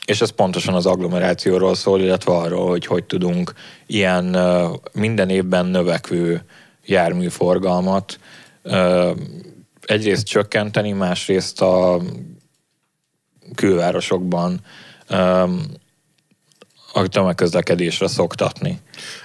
[0.06, 3.52] és ez pontosan az agglomerációról szól, illetve arról, hogy hogy tudunk
[3.86, 4.36] ilyen
[4.92, 6.42] minden évben növekvő
[6.84, 8.18] járműforgalmat
[9.84, 12.00] egyrészt csökkenteni, másrészt a
[13.54, 14.60] külvárosokban
[16.92, 18.80] a tömegközlekedésre szoktatni.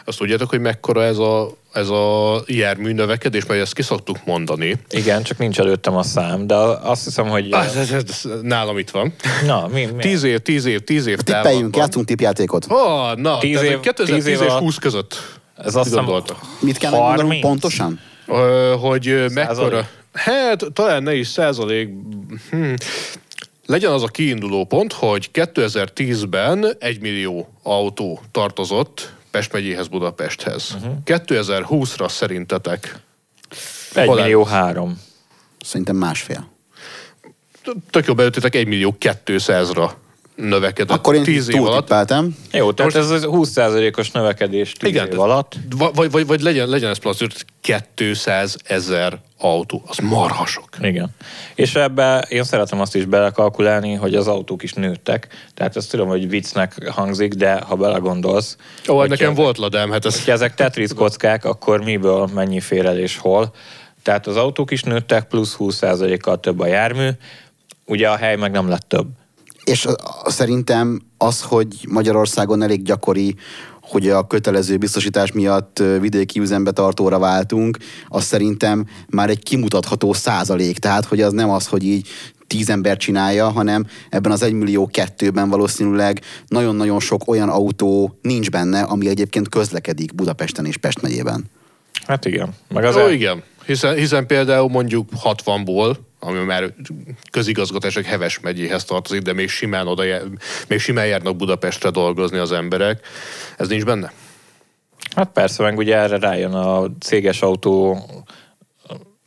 [0.06, 4.76] Azt tudjátok, hogy mekkora ez a, ez a jármű növekedés, mert ezt ki szoktuk mondani.
[4.90, 7.48] Igen, csak nincs előttem a szám, de azt hiszem, hogy...
[7.52, 9.14] Ah, ez, ez, ez, nálam itt van.
[9.46, 10.02] Na, mi, mi?
[10.02, 12.66] Tíz év, tíz év, tíz év Tippeljünk, játszunk tippjátékot.
[12.70, 15.40] Oh, na, Tíz év- év, 2010 tíz év és alatt- 20 között.
[15.58, 16.06] Ez azt hiszem.
[16.60, 17.08] Mit kell 30?
[17.18, 18.00] megmondanunk pontosan?
[18.28, 19.88] Ö, hogy mekkora...
[20.14, 21.90] Hát, talán ne is százalék.
[22.50, 22.74] Hm.
[23.66, 30.76] Legyen az a kiinduló pont, hogy 2010-ben egy millió autó tartozott Pest megyéhez, Budapesthez.
[30.82, 30.90] Mhm.
[30.90, 30.98] Uh-huh.
[31.06, 32.96] 2020-ra szerintetek
[33.94, 34.52] 1 Hol millió áll?
[34.52, 35.02] három.
[35.66, 36.52] Szerintem másfél.
[37.90, 39.92] tök jobb beütitek 1 millió 200-ra
[40.36, 41.80] növekedett Akkor én 10 év alatt.
[41.80, 42.36] tippeltem.
[42.52, 45.56] Jó, tehát ez az 20%-os növekedés 10 Igen, év alatt.
[45.78, 47.20] Va- Vagy, vagy, vagy legyen, legyen ez plusz
[47.96, 49.84] 200 ezer autó.
[49.88, 50.70] Az marha sok.
[50.82, 51.10] Igen.
[51.56, 55.28] És ebbe én szeretem azt is belekalkulálni, hogy az autók is nőttek.
[55.54, 58.58] Tehát ezt tudom, hogy viccnek hangzik, de ha belegondolsz,
[58.90, 60.24] Ó, hogy nekem ezek- volt ladám, hát ez...
[60.28, 63.54] ezek Tetris kockák, akkor miből mennyi fér el és hol.
[64.04, 67.10] Tehát az autók is nőttek, plusz 20%-kal több a jármű,
[67.86, 69.08] ugye a hely meg nem lett több.
[69.64, 69.88] És
[70.26, 73.36] szerintem az, hogy Magyarországon elég gyakori,
[73.82, 80.78] hogy a kötelező biztosítás miatt vidéki üzembe tartóra váltunk, az szerintem már egy kimutatható százalék.
[80.78, 82.08] Tehát, hogy az nem az, hogy így
[82.48, 88.50] tíz ember csinálja, hanem ebben az egy millió kettőben valószínűleg nagyon-nagyon sok olyan autó nincs
[88.50, 91.44] benne, ami egyébként közlekedik Budapesten és Pest megyében.
[92.06, 92.54] Hát igen.
[92.70, 93.12] Meg az Ó, el...
[93.12, 93.44] igen.
[93.66, 96.74] Hiszen, hiszen például mondjuk 60-ból, ami már
[97.32, 100.04] közigazgatások Heves megyéhez tartozik, de még simán, oda,
[100.68, 103.08] még simán járnak Budapestre dolgozni az emberek.
[103.58, 104.12] Ez nincs benne?
[105.16, 107.98] Hát persze, meg ugye erre rájön a céges autó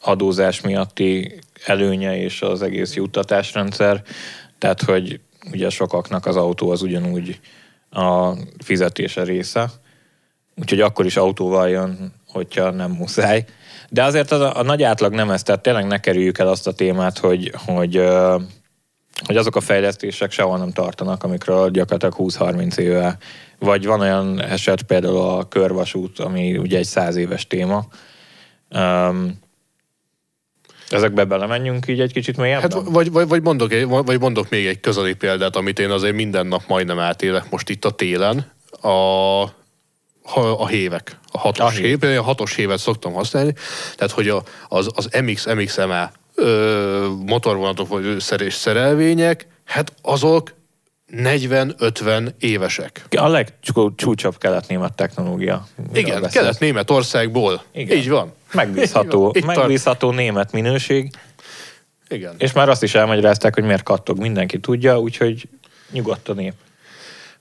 [0.01, 4.03] adózás miatti előnye és az egész juttatásrendszer.
[4.59, 5.20] Tehát, hogy
[5.53, 7.40] ugye sokaknak az autó az ugyanúgy
[7.90, 8.33] a
[8.64, 9.70] fizetése része.
[10.57, 13.44] Úgyhogy akkor is autóval jön, hogyha nem muszáj.
[13.88, 16.66] De azért az a, a nagy átlag nem ez, tehát tényleg ne kerüljük el azt
[16.66, 18.03] a témát, hogy, hogy,
[19.27, 23.16] hogy azok a fejlesztések sehol nem tartanak, amikről gyakorlatilag 20-30 éve,
[23.59, 27.87] vagy van olyan eset például a körvasút, ami ugye egy száz éves téma.
[28.70, 29.44] Um,
[30.88, 32.70] ezekbe belemenjünk így egy kicsit mélyebben?
[32.70, 36.46] Hát vagy, vagy, vagy, mondok vagy mondok még egy közeli példát, amit én azért minden
[36.46, 38.53] nap majdnem átélek most itt a télen.
[38.81, 39.42] A,
[40.34, 41.18] a, hévek.
[41.32, 42.00] A hatos A hév.
[42.00, 42.18] hév.
[42.18, 43.54] A hatos hévet szoktam használni.
[43.96, 50.54] Tehát, hogy a, az, az MX, MXMA ö, motorvonatok vagy szerés szerelvények, hát azok
[51.12, 53.04] 40-50 évesek.
[53.16, 55.66] A legcsúcsabb kelet-német technológia.
[55.92, 56.32] Igen, beszélsz?
[56.34, 57.62] Kelet-Németországból.
[57.72, 57.96] Igen.
[57.96, 58.32] Így van.
[58.52, 59.56] Megbízható, Itt tart.
[59.56, 61.10] megbízható német minőség,
[62.08, 62.34] Igen.
[62.38, 65.48] és már azt is elmagyarázták, hogy miért kattog, mindenki tudja, úgyhogy
[65.90, 66.52] nyugodt a nép.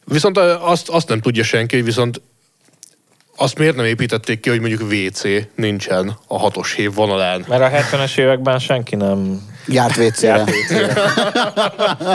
[0.03, 2.21] Viszont azt, azt nem tudja senki, viszont
[3.35, 5.21] azt miért nem építették ki, hogy mondjuk WC
[5.55, 7.45] nincsen a hatos hév vonalán.
[7.47, 10.43] Mert a 70-es években senki nem, Járt WC-re.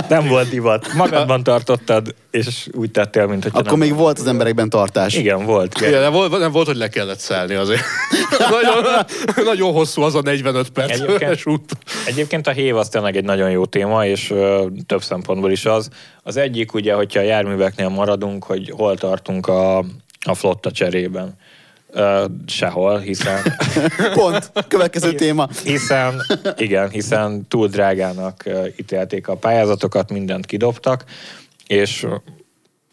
[0.09, 0.92] nem volt divat.
[0.94, 5.14] Magadban tartottad, és úgy tettél, mint hogy Akkor még volt az emberekben tartás.
[5.14, 5.80] Igen, volt.
[5.80, 7.83] Igen, nem volt, nem volt, hogy le kellett szállni azért.
[8.50, 9.04] nagyon,
[9.44, 11.72] nagyon hosszú az a 45 perces Egyébként- út.
[12.06, 15.88] Egyébként a hév az tényleg egy nagyon jó téma, és ö, több szempontból is az.
[16.22, 19.85] Az egyik ugye, hogyha a járműveknél maradunk, hogy hol tartunk a,
[20.26, 21.35] a flotta cserében.
[21.92, 23.42] Ö, sehol, hiszen,
[24.14, 24.52] Pont.
[24.68, 25.48] Következő téma.
[25.64, 26.22] hiszen,
[26.56, 28.44] igen, hiszen túl drágának
[28.76, 31.04] ítélték a pályázatokat, mindent kidobtak,
[31.66, 32.06] és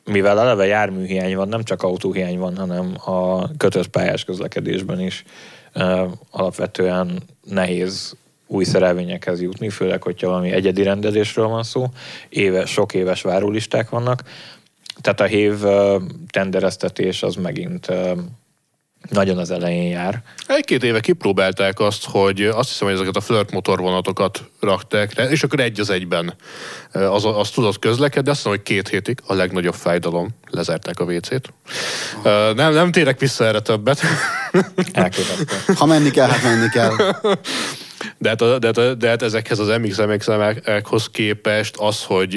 [0.03, 5.23] mivel eleve járműhiány van, nem csak autóhiány van, hanem a kötött pályás közlekedésben is
[5.73, 8.15] ö, alapvetően nehéz
[8.47, 11.85] új szerelvényekhez jutni, főleg, hogyha valami egyedi rendelésről van szó.
[12.29, 14.23] Éve, sok éves várólisták vannak.
[15.01, 15.53] Tehát a hév
[16.29, 17.88] tendereztetés az megint
[19.10, 20.21] nagyon az elején jár.
[20.47, 25.43] Egy-két éve kipróbálták azt, hogy azt hiszem, hogy ezeket a flirt motorvonatokat rakták rá, és
[25.43, 26.33] akkor egy az egyben
[26.91, 28.29] az, az tudott közlekedni.
[28.29, 31.53] Azt mondom, hogy két hétig a legnagyobb fájdalom, lezárták a WC-t.
[32.55, 34.01] Nem, nem térek vissza erre többet.
[34.91, 35.73] Elképesztő.
[35.75, 36.95] Ha menni kell, hát menni kell.
[38.17, 42.33] De hát, a- de, hát, de hát ezekhez az MX-MX-hoz képest az, hogy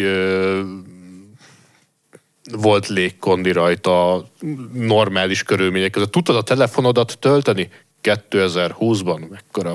[2.52, 4.24] volt légkondi rajta
[4.72, 6.10] normális körülmények között.
[6.10, 7.68] Tudtad a telefonodat tölteni?
[8.02, 9.28] 2020-ban?
[9.30, 9.74] Mekkora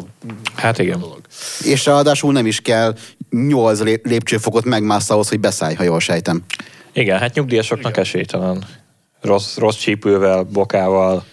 [0.55, 0.99] Hát igen.
[0.99, 1.19] dolog.
[1.63, 2.95] És ráadásul nem is kell
[3.29, 6.43] 8 lé- lépcsőfokot megmássz ahhoz, hogy beszállj, ha jól sejtem.
[6.93, 8.63] Igen, hát nyugdíjasoknak esélytelen.
[9.21, 11.25] Rossz, rossz csípővel, bokával,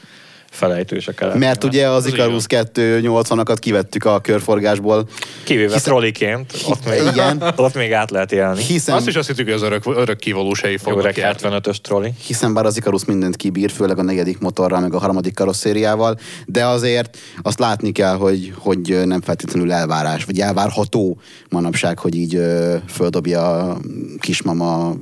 [0.53, 1.39] felejtős a kelet.
[1.39, 5.09] Mert ugye az Az Icarus 280-akat kivettük a körforgásból,
[5.45, 7.43] Kivéve Hiszen- trolliként, ott még, Igen.
[7.57, 8.63] ott még át lehet élni.
[8.63, 11.41] hiszen, Azt is azt hittük, hogy az örök, örök kivalósai Jó fognak öreg járni.
[11.61, 12.13] 75-ös trolli.
[12.27, 16.67] hiszen bár az Icarus mindent kibír, főleg a negyedik motorral, meg a harmadik karosszériával, de
[16.67, 22.77] azért azt látni kell, hogy, hogy nem feltétlenül elvárás, vagy elvárható manapság, hogy így ö,
[22.89, 23.79] földobja a
[24.19, 24.97] kismama a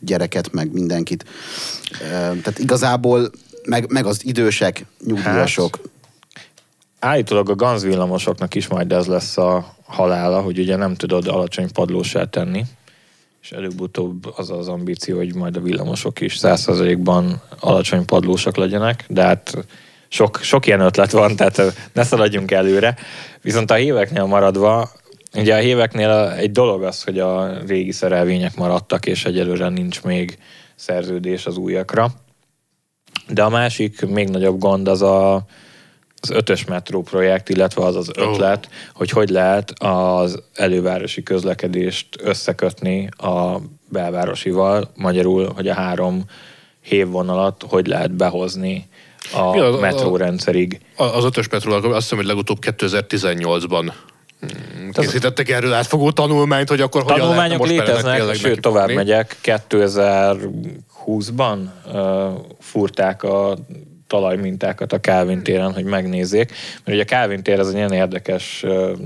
[0.00, 1.24] gyereket, meg mindenkit.
[2.00, 3.30] Ö, tehát igazából
[3.64, 5.78] meg, meg az idősek, nyugdíjasok.
[6.98, 11.72] Állítólag a Ganz villamosoknak is majd ez lesz a halála, hogy ugye nem tudod alacsony
[11.72, 12.64] padlósá tenni,
[13.42, 19.22] és előbb-utóbb az az ambíció, hogy majd a villamosok is 100%-ban alacsony padlósak legyenek, de
[19.22, 19.66] hát
[20.08, 22.96] sok, sok ilyen ötlet van, tehát ne szaladjunk előre.
[23.42, 24.90] Viszont a héveknél maradva,
[25.34, 30.38] ugye a héveknél egy dolog az, hogy a régi szerelvények maradtak, és egyelőre nincs még
[30.74, 32.10] szerződés az újakra.
[33.32, 35.34] De a másik, még nagyobb gond az a,
[36.20, 38.72] az ötös metró projekt, illetve az az ötlet, oh.
[38.92, 46.24] hogy hogy lehet az elővárosi közlekedést összekötni a belvárosival, magyarul, hogy a három
[46.80, 48.88] hévvonalat hogy lehet behozni
[49.32, 50.80] a Mi az- a- metrórendszerig.
[50.96, 53.92] Az ötös petrol, azt hiszem, hogy legutóbb 2018-ban
[54.46, 59.36] mm, készítettek erről átfogó tanulmányt, hogy akkor hogyan Tanulmányok léteznek, sőt tovább megyek.
[61.06, 63.56] 2020-ban uh, fúrták a
[64.06, 66.50] talajmintákat a Calvin téren, hogy megnézzék.
[66.84, 68.98] Mert ugye a Calvin tér ez egy ilyen érdekes uh,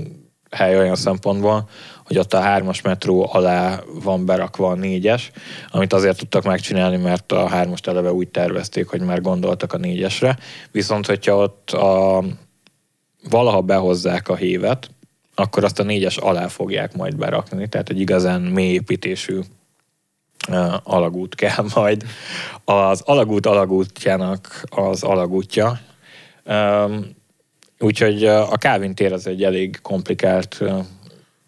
[0.51, 1.69] hely olyan szempontból,
[2.05, 5.31] hogy ott a hármas metró alá van berakva a négyes,
[5.71, 10.37] amit azért tudtak megcsinálni, mert a hármast eleve úgy tervezték, hogy már gondoltak a négyesre.
[10.71, 12.23] Viszont, hogyha ott a,
[13.29, 14.89] valaha behozzák a hévet,
[15.35, 19.39] akkor azt a négyes alá fogják majd berakni, tehát egy igazán mély építésű
[20.83, 22.03] alagút kell majd.
[22.63, 25.79] Az alagút alagútjának az alagútja.
[27.79, 30.63] Úgyhogy a Calvin tér az egy elég komplikált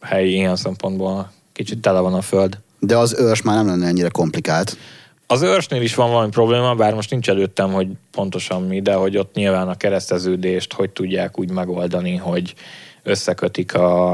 [0.02, 1.32] hely ilyen szempontból.
[1.54, 2.58] Kicsit tele van a föld.
[2.80, 4.78] De az őrs már nem lenne ennyire komplikált.
[5.30, 9.18] Az őrsnél is van valami probléma, bár most nincs előttem, hogy pontosan mi, de hogy
[9.18, 12.54] ott nyilván a kereszteződést hogy tudják úgy megoldani, hogy
[13.04, 14.14] összekötik a,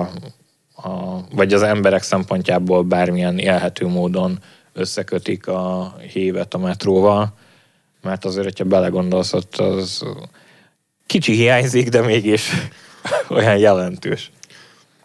[0.76, 4.40] a vagy az emberek szempontjából bármilyen élhető módon
[4.74, 7.34] összekötik a hévet a metróval,
[8.02, 10.04] mert azért, hogyha belegondolsz, ott az
[11.06, 12.50] kicsi hiányzik, de mégis
[13.30, 14.32] olyan jelentős.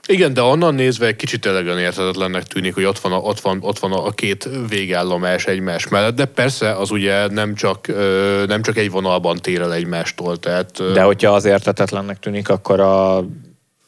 [0.06, 3.58] Igen, de onnan nézve egy kicsit elegen érthetetlennek tűnik, hogy ott van, a, ott, van,
[3.62, 7.86] ott van a két végállomás egymás mellett, de persze az ugye nem csak,
[8.46, 10.92] nem csak egy vonalban tér el egymástól, tehát...
[10.92, 13.24] De hogyha az értetetlennek tűnik, akkor a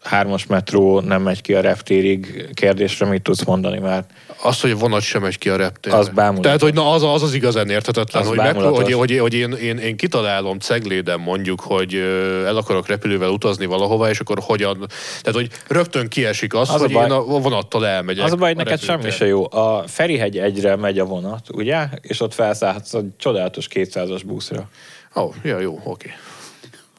[0.02, 4.10] hármas metró nem megy ki a reptérig kérdésre mit tudsz mondani, mert
[4.42, 5.96] Az, hogy a vonat sem megy ki a reptérre.
[5.96, 6.44] Az bámulatos.
[6.44, 9.52] Tehát, hogy na, az, az az igazán érthetetlen, Az hogy, meg, hogy, hogy, hogy én,
[9.52, 11.94] én, én, kitalálom Cegléden mondjuk, hogy
[12.46, 14.86] el akarok repülővel utazni valahova, és akkor hogyan...
[15.22, 18.24] Tehát, hogy rögtön kiesik az, Az a hogy baj- én a vonattal elmegyek.
[18.24, 19.16] az a baj, a neked semmi repülőtérre.
[19.24, 19.62] se jó.
[19.62, 21.88] A Ferihegy egyre megy a vonat, ugye?
[22.00, 24.68] És ott felszállhatsz a csodálatos 200-as buszra.
[25.16, 26.10] Ó, oh, ja, jó, oké.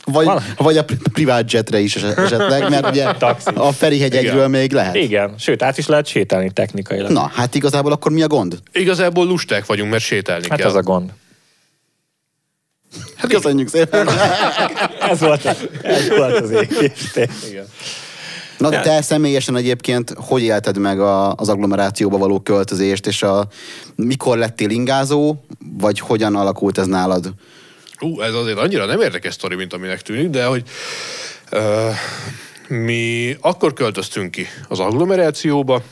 [0.05, 3.49] Vagy, Val- vagy a pri- privát jetre is eset- esetleg, mert ugye Taxi.
[3.53, 4.49] a Ferihegy egyről Igen.
[4.49, 4.95] még lehet.
[4.95, 7.11] Igen, sőt, át is lehet sétálni technikailag.
[7.11, 8.59] Na, hát igazából akkor mi a gond?
[8.73, 10.67] Igazából lusták vagyunk, mert sétálni hát kell.
[10.67, 11.09] ez a gond.
[13.15, 14.07] Hát köszönjük szépen.
[15.11, 16.91] Ez volt, a, ez volt az égés.
[17.49, 17.65] Igen.
[18.57, 23.47] Na de te személyesen egyébként hogy élted meg a, az agglomerációba való költözést, és a,
[23.95, 25.35] mikor lettél ingázó,
[25.77, 27.33] vagy hogyan alakult ez nálad?
[28.01, 30.63] Ú, ez azért annyira nem érdekes sztori, mint aminek tűnik, de hogy
[31.49, 31.89] ö,
[32.67, 35.83] mi akkor költöztünk ki az agglomerációba,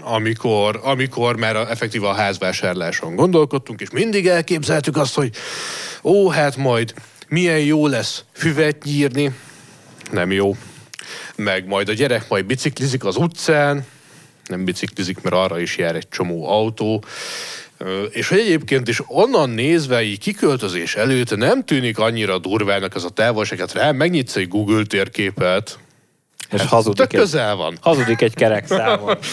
[0.00, 5.30] amikor, amikor már effektíve a házvásárláson gondolkodtunk, és mindig elképzeltük azt, hogy
[6.02, 6.94] ó, hát majd
[7.28, 9.34] milyen jó lesz füvet nyírni,
[10.10, 10.56] nem jó,
[11.36, 13.86] meg majd a gyerek majd biciklizik az utcán,
[14.46, 17.04] nem biciklizik, mert arra is jár egy csomó autó,
[18.10, 23.08] és hogy egyébként is onnan nézve, így kiköltözés előtt nem tűnik annyira durvának ez a
[23.08, 25.78] távolság, hát rá megnyitsz egy Google térképet,
[26.50, 27.78] És tök hazudik egy, közel van.
[27.80, 29.18] hazudik egy kerek számon.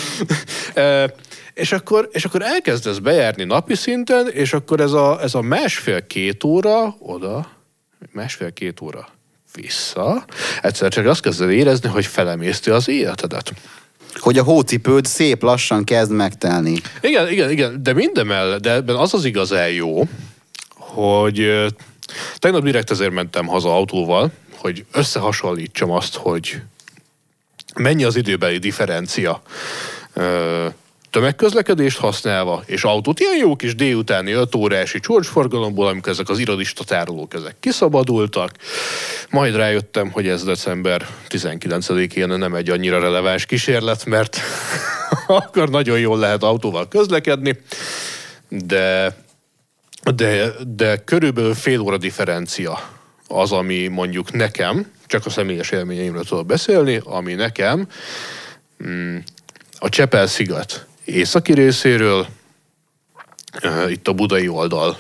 [1.54, 6.44] És akkor, és akkor elkezdesz bejárni napi szinten, és akkor ez a, ez a másfél-két
[6.44, 7.52] óra oda,
[8.12, 9.08] másfél-két óra
[9.56, 10.26] vissza,
[10.62, 13.54] egyszer csak azt kezded érezni, hogy felemészti az életedet.
[14.14, 16.82] Hogy a hócipőd szép lassan kezd megtelni.
[17.02, 20.08] Igen, igen, igen, de mindemellett, de ebben az az igazán jó,
[20.76, 21.66] hogy
[22.38, 26.62] tegnap direkt ezért mentem haza autóval, hogy összehasonlítsam azt, hogy
[27.76, 29.42] mennyi az időbeli differencia
[31.12, 36.84] tömegközlekedést használva, és autót, ilyen jó kis délutáni 5 órási csúcsforgalomból, amikor ezek az irodista
[36.84, 38.52] tárolók ezek kiszabadultak.
[39.30, 44.40] Majd rájöttem, hogy ez december 19-én nem egy annyira releváns kísérlet, mert
[45.28, 47.62] akkor nagyon jól lehet autóval közlekedni,
[48.50, 49.16] de,
[50.16, 52.80] de, de körülbelül fél óra differencia
[53.28, 57.88] az, ami mondjuk nekem, csak a személyes élményeimről tudok beszélni, ami nekem
[58.88, 59.18] mm,
[59.80, 62.28] a Csepel-sziget északi részéről,
[63.88, 64.98] itt a budai oldal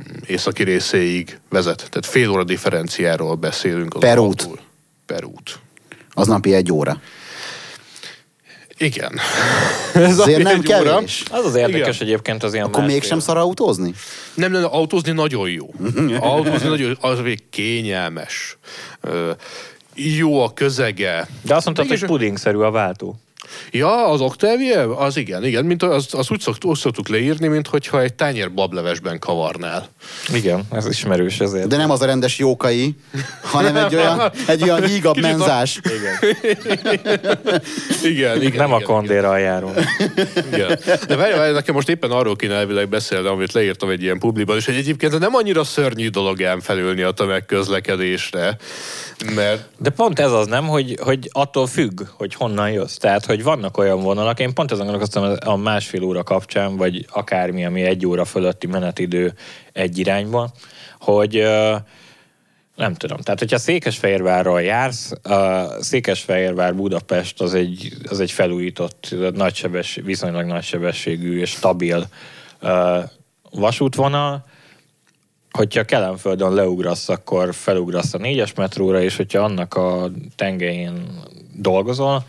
[0.00, 1.76] mm, északi részéig vezet.
[1.76, 3.94] Tehát fél óra differenciáról beszélünk.
[3.94, 4.48] Az Per út.
[5.06, 5.58] Per út.
[6.10, 7.00] Az napi egy óra.
[8.78, 9.12] Igen.
[9.94, 10.94] Ez Azért nem egy óra.
[10.94, 11.22] kevés.
[11.30, 12.08] Az az érdekes Igen.
[12.08, 13.94] egyébként az ilyen Akkor mégsem szar autózni?
[14.34, 15.74] Nem, nem, autózni nagyon jó.
[16.18, 18.56] Autózni nagyon jó, az még kényelmes.
[19.00, 19.30] Ö,
[19.94, 21.28] Jó a közege.
[21.42, 23.16] De azt mondtad, Mégis- hogy pudingszerű a váltó.
[23.70, 24.96] Ja, az Octavia?
[24.98, 25.64] Az igen, igen.
[25.64, 29.88] Mint az, az úgy, szokt, úgy szoktuk leírni, mint hogyha egy tányér bablevesben kavarnál.
[30.34, 31.66] Igen, ez ismerős ezért.
[31.66, 32.94] De nem az a rendes jókai,
[33.42, 35.80] hanem egy olyan, egy olyan hígabb Kicsit a- menzás.
[38.02, 38.56] Igen, igen.
[38.56, 39.80] nem a igen, kondéra járunk.
[40.52, 40.78] Igen.
[41.06, 44.56] De várj, várj, nekem most éppen arról kéne elvileg beszélni, amit leírtam egy ilyen publiban,
[44.56, 48.56] és hogy egyébként nem annyira szörnyű dolog ám felülni a tömegközlekedésre,
[49.34, 52.96] mert De pont ez az nem, hogy, hogy attól függ, hogy honnan jössz.
[52.96, 57.64] Tehát, hogy vannak olyan vonalak, én pont ezen gondolkoztam a másfél óra kapcsán, vagy akármi,
[57.64, 59.32] ami egy óra fölötti menetidő
[59.72, 60.50] egy irányba,
[60.98, 61.44] hogy
[62.76, 63.18] nem tudom.
[63.18, 71.40] Tehát, hogyha Székesfehérvárral jársz, a Székesfehérvár Budapest az egy, az egy felújított, nagysebes, viszonylag nagysebességű
[71.40, 72.08] és stabil
[73.50, 74.44] vasútvonal,
[75.50, 81.20] hogyha Kelenföldön leugrasz, akkor felugrasz a négyes metróra, és hogyha annak a tengelyén
[81.56, 82.24] dolgozol,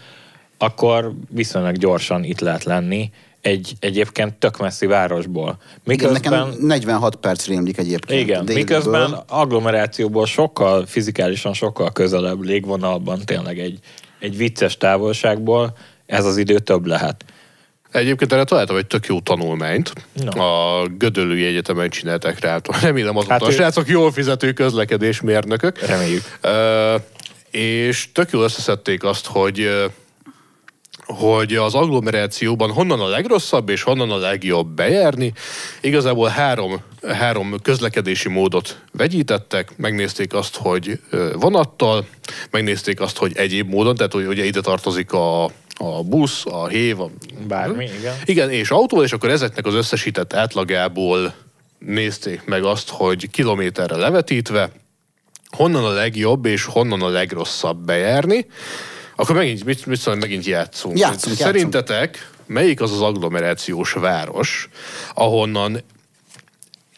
[0.58, 5.58] akkor viszonylag gyorsan itt lehet lenni egy egyébként tök messzi városból.
[5.88, 8.22] Igen, Miközben, nekem 46 perc rémlik egyébként.
[8.22, 8.56] igen, déliből.
[8.78, 13.80] miközben agglomerációból sokkal, fizikálisan sokkal közelebb légvonalban tényleg egy,
[14.20, 17.26] egy vicces távolságból ez az idő több lehet.
[17.92, 19.94] Egyébként erre találtam egy tök jó tanulmányt.
[20.14, 20.42] No.
[20.42, 22.60] A Gödöllői Egyetemen csinálták rá.
[22.82, 25.80] Remélem azóta Hát hát a ő- srácok jól fizető közlekedésmérnökök.
[25.80, 26.24] Reméljük.
[26.42, 26.96] Ö,
[27.52, 29.86] és tök jól összeszedték azt, hogy ö,
[31.06, 35.34] hogy az agglomerációban honnan a legrosszabb és honnan a legjobb bejárni.
[35.82, 41.00] Igazából három, három közlekedési módot vegyítettek, megnézték azt, hogy
[41.34, 42.06] vonattal,
[42.52, 45.44] megnézték azt, hogy egyéb módon, tehát hogy ugye ide tartozik a,
[45.78, 47.10] a busz, a hév, a,
[47.48, 48.16] Bármi, igen.
[48.26, 51.34] igen, és autóval, és akkor ezeknek az összesített átlagából
[51.80, 54.72] nézték meg azt, hogy kilométerre levetítve,
[55.50, 58.46] honnan a legjobb és honnan a legrosszabb bejárni,
[59.16, 61.00] akkor megint, mit, mit szóval megint játszunk.
[61.00, 64.70] Játszunk, Szerintetek melyik az az agglomerációs város,
[65.14, 65.82] ahonnan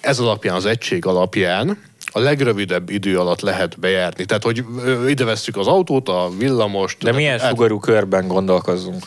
[0.02, 1.78] ez alapján, az egység alapján
[2.12, 4.26] a legrövidebb idő alatt lehet bejárni.
[4.26, 4.64] Tehát, hogy
[5.08, 7.04] ide vesszük az autót, a villamost.
[7.04, 9.04] De milyen át- sugarú körben gondolkozzunk?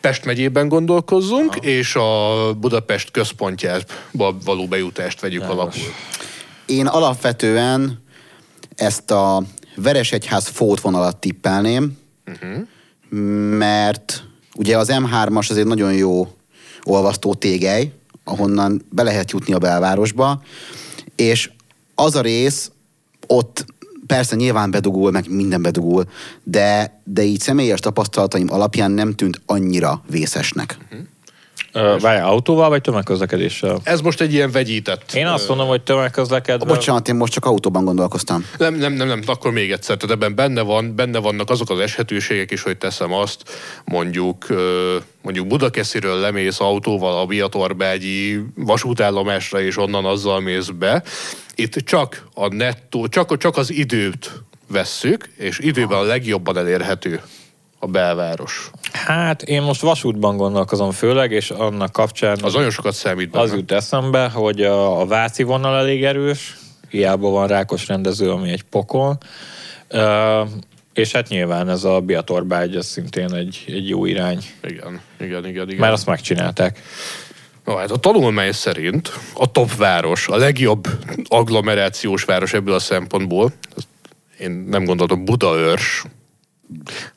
[0.00, 1.66] Pest megyében gondolkozzunk, Aha.
[1.66, 5.82] és a Budapest központjába való bejutást vegyük alapul.
[6.66, 8.04] Én alapvetően
[8.76, 9.42] ezt a
[9.76, 12.01] Veresegyház fótvonalat tippelném,
[12.32, 13.58] uh-huh.
[13.58, 14.24] mert
[14.54, 16.34] ugye az M3-as az egy nagyon jó
[16.82, 17.92] olvasztó tégely,
[18.24, 20.42] ahonnan be lehet jutni a belvárosba,
[21.16, 21.50] és
[21.94, 22.70] az a rész
[23.26, 23.64] ott
[24.06, 26.04] persze nyilván bedugul, meg minden bedugul,
[26.42, 30.78] de, de így személyes tapasztalataim alapján nem tűnt annyira vészesnek.
[30.90, 30.96] Ö,
[31.72, 33.80] Várj, autóval vagy tömegközlekedéssel?
[33.82, 35.12] Ez most egy ilyen vegyített.
[35.12, 36.66] Én azt mondom, hogy tömegközlekedve...
[36.66, 38.46] Bocsánat, én most csak autóban gondolkoztam.
[38.58, 41.78] Nem, nem, nem, nem, akkor még egyszer, tehát ebben benne, van, benne vannak azok az
[41.78, 43.42] eshetőségek is, hogy teszem azt,
[43.84, 44.46] mondjuk,
[45.22, 51.02] mondjuk Budakesziről lemész autóval a Biatorbágyi vasútállomásra, és onnan azzal mész be.
[51.54, 57.20] Itt csak a nettó, csak, csak az időt vesszük, és időben a legjobban elérhető
[57.82, 58.70] a belváros.
[58.92, 63.44] Hát én most vasútban gondolkozom főleg, és annak kapcsán Az nagyon sokat számít benne.
[63.44, 66.56] az jut eszembe, hogy a, a Váci vonal elég erős,
[66.88, 69.18] hiába van Rákos rendező, ami egy pokol.
[69.88, 70.42] Ö,
[70.92, 74.44] és hát nyilván ez a Biatorbágy, ez szintén egy, egy jó irány.
[74.62, 75.66] Igen, igen, igen.
[75.68, 75.80] igen.
[75.80, 76.80] Mert azt megcsinálták.
[77.64, 80.88] No, hát a tanulmány szerint a top város, a legjobb
[81.28, 83.52] agglomerációs város ebből a szempontból,
[84.38, 86.04] én nem gondoltam, Budaörs,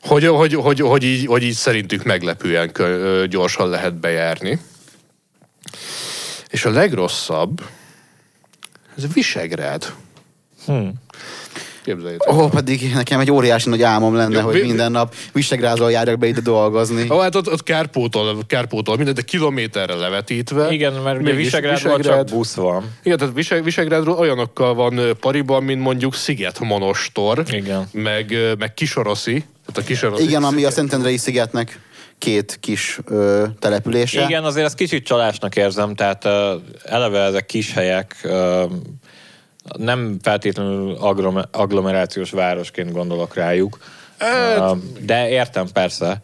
[0.00, 2.72] hogy, hogy, hogy, hogy, így, hogy így szerintük meglepően
[3.28, 4.60] gyorsan lehet bejárni.
[6.48, 7.64] És a legrosszabb,
[8.96, 9.94] ez Visegrád.
[10.66, 10.88] Hm.
[11.86, 12.32] Képzeljétek.
[12.32, 16.18] Ó, pedig nekem egy óriási nagy álmom lenne, Jó, hogy vi- minden nap Visegrádról járjak
[16.18, 17.06] be ide dolgozni.
[17.10, 20.70] Ó, hát ott, ott kárpótol, kárpótol minden, de kilométerre levetítve.
[20.72, 22.84] Igen, mert ugye Mégis Visegrádban csak busz van.
[23.02, 27.88] Igen, tehát Viseg, Visegrádról olyanokkal van ö, pariban, mint mondjuk Sziget-Monostor, Igen.
[27.92, 29.44] meg, ö, meg Kisoroszi.
[29.66, 30.72] Tehát a Kisoroszi Igen, ami a sziget.
[30.72, 31.80] Szentendrei szigetnek
[32.18, 34.24] két kis ö, települése.
[34.24, 36.32] Igen, azért ezt kicsit csalásnak érzem, tehát uh,
[36.84, 38.62] eleve ezek kis helyek, uh,
[39.76, 43.78] nem feltétlenül agglom- agglomerációs városként gondolok rájuk,
[45.00, 46.20] de értem persze.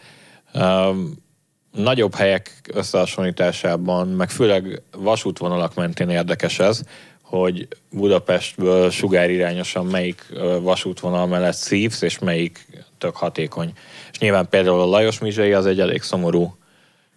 [1.73, 6.83] Nagyobb helyek összehasonlításában, meg főleg vasútvonalak mentén érdekes ez,
[7.23, 10.27] hogy Budapestből sugárirányosan melyik
[10.61, 12.67] vasútvonal mellett szívsz, és melyik
[12.99, 13.73] tök hatékony.
[14.13, 16.57] És nyilván például a Lajos Mizsei az egy elég szomorú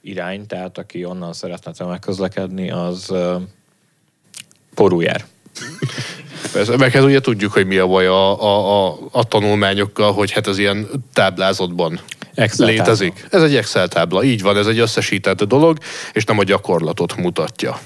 [0.02, 3.36] irány, tehát aki onnan szeretne tömegközlekedni, az ö,
[4.74, 5.26] porul jár.
[6.52, 10.32] Persze, meg hát ugye tudjuk, hogy mi a baj a, a, a, a tanulmányokkal, hogy
[10.32, 12.00] hát ez ilyen táblázatban
[12.34, 13.28] Excel létezik.
[13.32, 15.78] Ez egy Excel tábla, így van, ez egy összesített dolog,
[16.14, 17.80] és nem a gyakorlatot mutatja.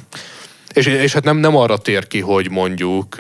[0.73, 3.15] És, és hát nem, nem arra tér ki, hogy mondjuk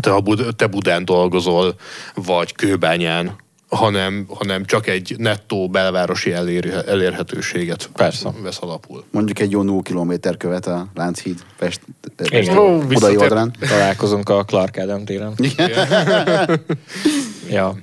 [0.00, 1.74] te, a Bud- te Budán dolgozol,
[2.14, 3.36] vagy Kőbányán,
[3.70, 8.30] hanem, hanem csak egy nettó belvárosi elér, elérhetőséget Persze.
[8.42, 9.04] vesz alapul.
[9.10, 11.80] Mondjuk egy jó 0 kilométer követ a Lánchíd Pest,
[12.16, 12.58] Pest Igen.
[12.58, 13.54] Ó, Budai oldalán.
[13.60, 15.34] Találkozunk a Clark Ádám téren.
[17.50, 17.76] Ja.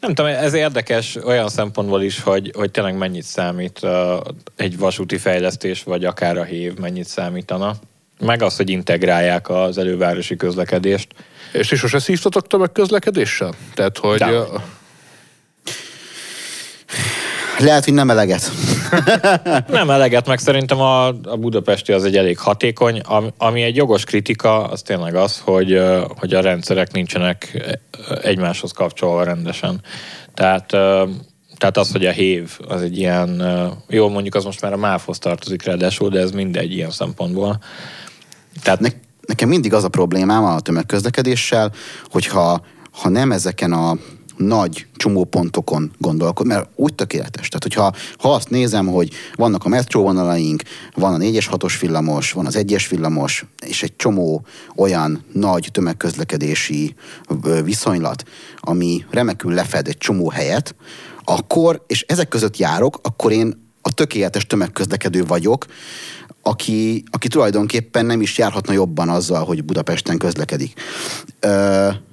[0.00, 3.90] Nem tudom, ez érdekes olyan szempontból is, hogy, hogy tényleg mennyit számít uh,
[4.56, 7.74] egy vasúti fejlesztés, vagy akár a hév mennyit számítana.
[8.20, 11.08] Meg az, hogy integrálják az elővárosi közlekedést.
[11.52, 13.54] És ti sose szívtatok tömegközlekedéssel?
[13.74, 14.18] Tehát, hogy...
[14.18, 14.60] Dehogy.
[17.62, 18.50] Lehet, hogy nem eleget.
[19.68, 23.00] Nem eleget, meg szerintem a, a budapesti az egy elég hatékony.
[23.00, 25.80] Am- Ami egy jogos kritika, az tényleg az, hogy,
[26.18, 27.66] hogy a rendszerek nincsenek
[28.22, 29.80] egymáshoz kapcsolva rendesen.
[30.34, 30.66] Tehát,
[31.56, 33.42] tehát az, hogy a hév az egy ilyen,
[33.88, 37.58] jó mondjuk az most már a MÁV-hoz tartozik ráadásul, de ez mindegy ilyen szempontból.
[38.62, 38.88] Tehát Ne,
[39.26, 41.72] nekem mindig az a problémám a tömegközlekedéssel,
[42.10, 43.96] hogyha ha nem ezeken a
[44.42, 47.48] nagy csomópontokon gondolkodni, mert úgy tökéletes.
[47.48, 50.62] Tehát, hogyha ha azt nézem, hogy vannak a metróvonalaink,
[50.94, 54.44] van a 4-es 6-os villamos, van az 1-es villamos, és egy csomó
[54.76, 56.94] olyan nagy tömegközlekedési
[57.64, 58.24] viszonylat,
[58.60, 60.74] ami remekül lefed egy csomó helyet,
[61.24, 65.66] akkor, és ezek között járok, akkor én a tökéletes tömegközlekedő vagyok,
[66.42, 70.80] aki, aki tulajdonképpen nem is járhatna jobban azzal, hogy Budapesten közlekedik.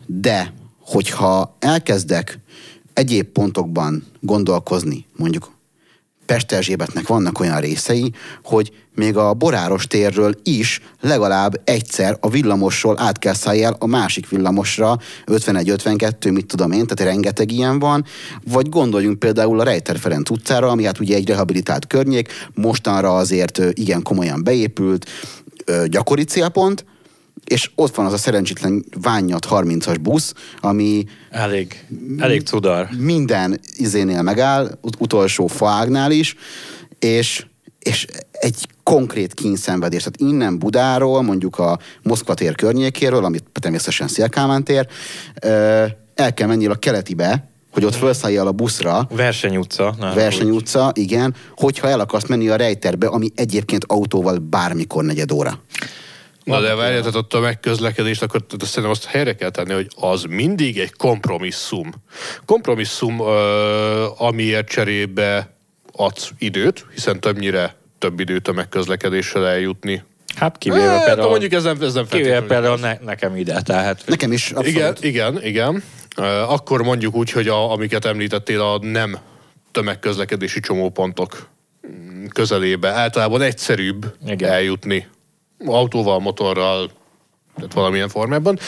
[0.06, 0.54] De,
[0.90, 2.40] hogyha elkezdek
[2.94, 5.52] egyéb pontokban gondolkozni, mondjuk
[6.26, 8.12] Pesterzsébetnek vannak olyan részei,
[8.44, 14.30] hogy még a Boráros térről is legalább egyszer a villamosról át kell szálljál a másik
[14.30, 18.06] villamosra, 51-52, mit tudom én, tehát rengeteg ilyen van,
[18.52, 23.62] vagy gondoljunk például a Rejter Ferenc utcára, ami hát ugye egy rehabilitált környék, mostanra azért
[23.74, 25.10] igen komolyan beépült,
[25.88, 26.86] gyakori célpont,
[27.50, 31.86] és ott van az a szerencsétlen Ványat 30-as busz, ami Elég,
[32.18, 32.88] elég cudar.
[32.98, 36.36] minden izénél megáll, ut- utolsó faágnál is,
[37.00, 37.46] és,
[37.80, 40.04] és egy konkrét kínszenvedés.
[40.04, 44.88] Tehát innen Budáról, mondjuk a Moszkva tér környékéről, amit természetesen Szélkámán tér,
[46.16, 49.96] el kell menni a keletibe, hogy ott felszálljál a buszra, Verseny utca.
[50.00, 55.32] Na, Verseny utca, igen, hogyha el akarsz menni a rejterbe, ami egyébként autóval bármikor negyed
[55.32, 55.60] óra.
[56.50, 60.24] Na de várjál, tehát a tömegközlekedést, akkor tehát szerintem azt helyre kell tenni, hogy az
[60.24, 61.92] mindig egy kompromisszum.
[62.46, 63.22] Kompromisszum,
[64.18, 65.56] amiért cserébe
[65.92, 70.04] adsz időt, hiszen többnyire több idő tömegközlekedéssel eljutni.
[70.36, 74.04] Hát kivéve Hát, például, mondjuk ez nem, ez nem kivéve például ne, nekem ide, tehát
[74.06, 74.68] Nekem is abszolút.
[74.68, 75.84] Igen, igen, igen.
[76.48, 79.18] Akkor mondjuk úgy, hogy a, amiket említettél, a nem
[79.72, 81.48] tömegközlekedési csomópontok
[81.88, 84.52] mm, közelébe általában egyszerűbb igen.
[84.52, 85.08] eljutni
[85.66, 86.90] autóval, motorral,
[87.56, 88.60] tehát valamilyen formában.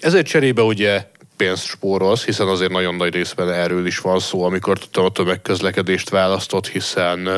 [0.00, 1.06] Ezért cserébe ugye
[1.36, 6.08] pénzt spórolsz, hiszen azért nagyon nagy részben erről is van szó, amikor tudtam a tömegközlekedést
[6.08, 7.28] választott, hiszen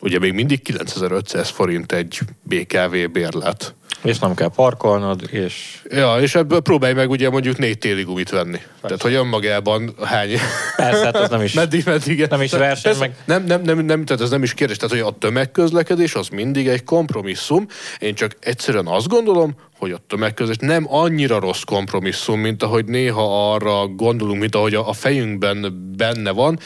[0.00, 3.74] ugye még mindig 9500 forint egy BKV bérlet.
[4.02, 8.30] és nem kell parkolnod, és Ja, és ebből próbálj meg ugye mondjuk négy téli gumit
[8.30, 8.58] venni.
[8.82, 10.30] Tehát, hogy önmagában hány...
[10.76, 12.26] persze, hát az nem is, meddig, meddig.
[12.30, 14.76] nem is verseny, ez- meg- Nem, nem, nem, nem, tehát ez nem is kérdés.
[14.76, 17.66] Tehát, hogy a tömegközlekedés az mindig egy kompromisszum.
[17.98, 23.52] Én csak egyszerűen azt gondolom, hogy a tömegközlekedés nem annyira rossz kompromisszum, mint ahogy néha
[23.52, 26.58] arra gondolunk, mint ahogy a fejünkben benne van.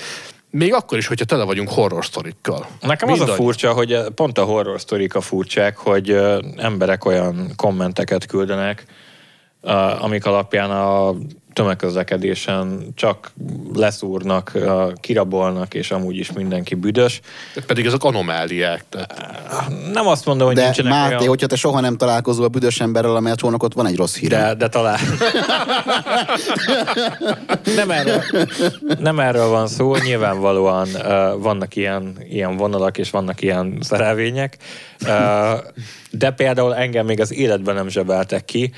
[0.56, 2.66] Még akkor is, hogyha tele vagyunk horror sztorikkal.
[2.80, 7.04] Nekem az a furcsa, hogy eh, pont a horror sztorik a furcsák, hogy ö, emberek
[7.04, 8.84] olyan kommenteket küldenek,
[10.00, 11.14] amik alapján a
[11.54, 13.32] tömegközlekedésen csak
[13.74, 17.20] leszúrnak, ö, kirabolnak, és amúgy is mindenki büdös.
[17.66, 18.84] Pedig ezek anomáliák.
[18.88, 19.14] Tehát
[19.92, 21.28] Nem azt mondom, hogy De nincsenek Máté, olyan...
[21.28, 24.28] hogyha te soha nem találkozol büdös emberrel a metrónak, ott van egy rossz hír.
[24.28, 24.98] De, de talán...
[27.76, 28.22] nem, erről,
[28.98, 34.56] nem erről van szó, nyilvánvalóan uh, vannak ilyen, ilyen vonalak, és vannak ilyen szerelvények,
[35.02, 35.08] uh,
[36.10, 38.72] de például engem még az életben nem zsebeltek ki,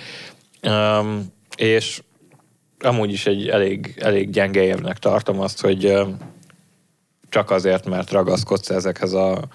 [0.66, 2.02] um, és
[2.80, 5.92] amúgy is egy elég, elég gyenge évnek tartom azt, hogy
[7.28, 9.48] csak azért, mert ragaszkodsz ezekhez a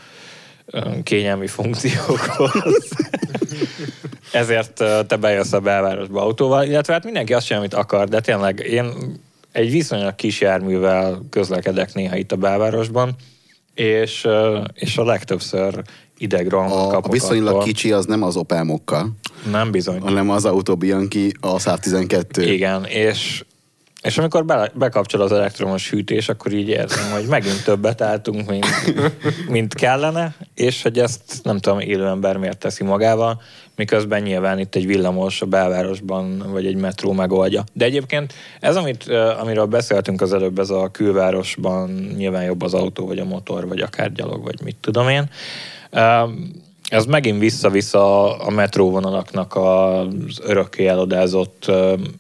[1.04, 2.90] kényelmi funkciókhoz.
[4.32, 4.74] Ezért
[5.08, 8.94] te bejössz a belvárosba autóval, illetve hát mindenki azt csinál, amit akar, de tényleg én
[9.52, 13.16] egy viszonylag kis járművel közlekedek néha itt a belvárosban,
[13.74, 14.28] és,
[14.74, 15.82] és a legtöbbször
[16.22, 17.64] idegrohamot A, a kapok viszonylag attól.
[17.64, 19.08] kicsi az nem az Opel Mokka,
[19.52, 20.00] Nem bizony.
[20.00, 22.54] hanem az Auto Bianchi a 112.
[22.54, 23.44] Igen, és,
[24.02, 28.66] és amikor be, bekapcsol az elektromos hűtés, akkor így érzem, hogy megint többet álltunk, mint,
[29.50, 33.42] mint kellene, és hogy ezt nem tudom, élő ember miért teszi magával,
[33.76, 37.64] miközben nyilván itt egy villamos a belvárosban, vagy egy metró megoldja.
[37.74, 39.10] De egyébként ez, amit,
[39.40, 43.80] amiről beszéltünk az előbb, ez a külvárosban nyilván jobb az autó, vagy a motor, vagy
[43.80, 45.30] akár gyalog, vagy mit tudom én.
[46.90, 51.72] Ez megint vissza-vissza a metróvonalaknak az örökké elodázott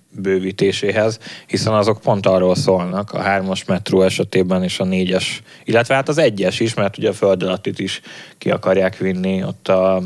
[0.09, 6.09] bővítéséhez, hiszen azok pont arról szólnak, a hármas metró esetében és a négyes, illetve hát
[6.09, 8.01] az egyes is, mert ugye a föld alattit is
[8.38, 10.01] ki akarják vinni ott a,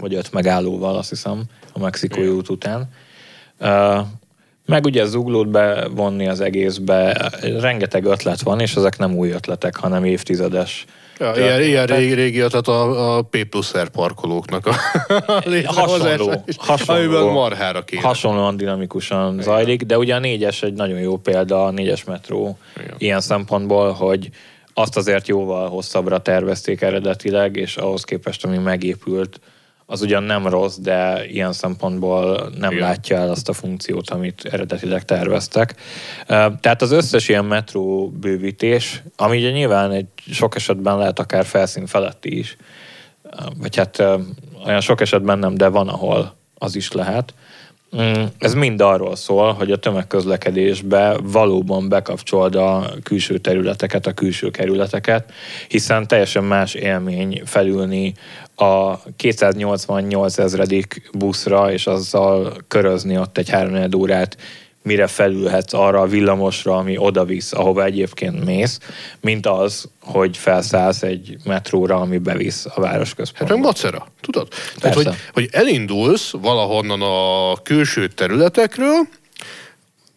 [0.00, 1.42] vagy öt megállóval, azt hiszem,
[1.72, 2.88] a mexikói út után.
[4.66, 10.04] Meg ugye zuglót bevonni az egészbe, rengeteg ötlet van, és ezek nem új ötletek, hanem
[10.04, 10.84] évtizedes
[11.18, 14.74] Ja, ilyen, ilyen régi, régi ötlet a, a P plusz R parkolóknak a
[15.66, 18.02] hasonló, hasonló, amiben marhára kéne.
[18.02, 19.44] hasonlóan dinamikusan Igen.
[19.44, 22.94] zajlik, de ugye a négyes egy nagyon jó példa, a négyes metró Igen.
[22.98, 24.28] ilyen szempontból, hogy
[24.74, 29.40] azt azért jóval hosszabbra tervezték eredetileg, és ahhoz képest, ami megépült,
[29.90, 32.82] az ugyan nem rossz, de ilyen szempontból nem Igen.
[32.82, 35.74] látja el azt a funkciót, amit eredetileg terveztek.
[36.26, 41.86] Tehát az összes ilyen metró bővítés, ami ugye nyilván egy sok esetben lehet akár felszín
[41.86, 42.56] feletti is,
[43.58, 43.98] vagy hát
[44.66, 47.34] olyan sok esetben nem, de van, ahol az is lehet.
[47.96, 54.50] Mm, Ez mind arról szól, hogy a tömegközlekedésbe valóban bekapcsold a külső területeket, a külső
[54.50, 55.32] kerületeket,
[55.68, 58.14] hiszen teljesen más élmény felülni
[58.54, 64.36] a 288 ezredik buszra, és azzal körözni ott egy három órát,
[64.82, 68.78] mire felülhetsz arra a villamosra, ami oda visz, ahova egyébként mész,
[69.20, 73.56] mint az, hogy felszállsz egy metróra, ami bevisz a Hát meg városközpontba.
[73.56, 74.48] macera, tudod?
[74.78, 79.08] Tehát, hogy, hogy elindulsz valahonnan a külső területekről,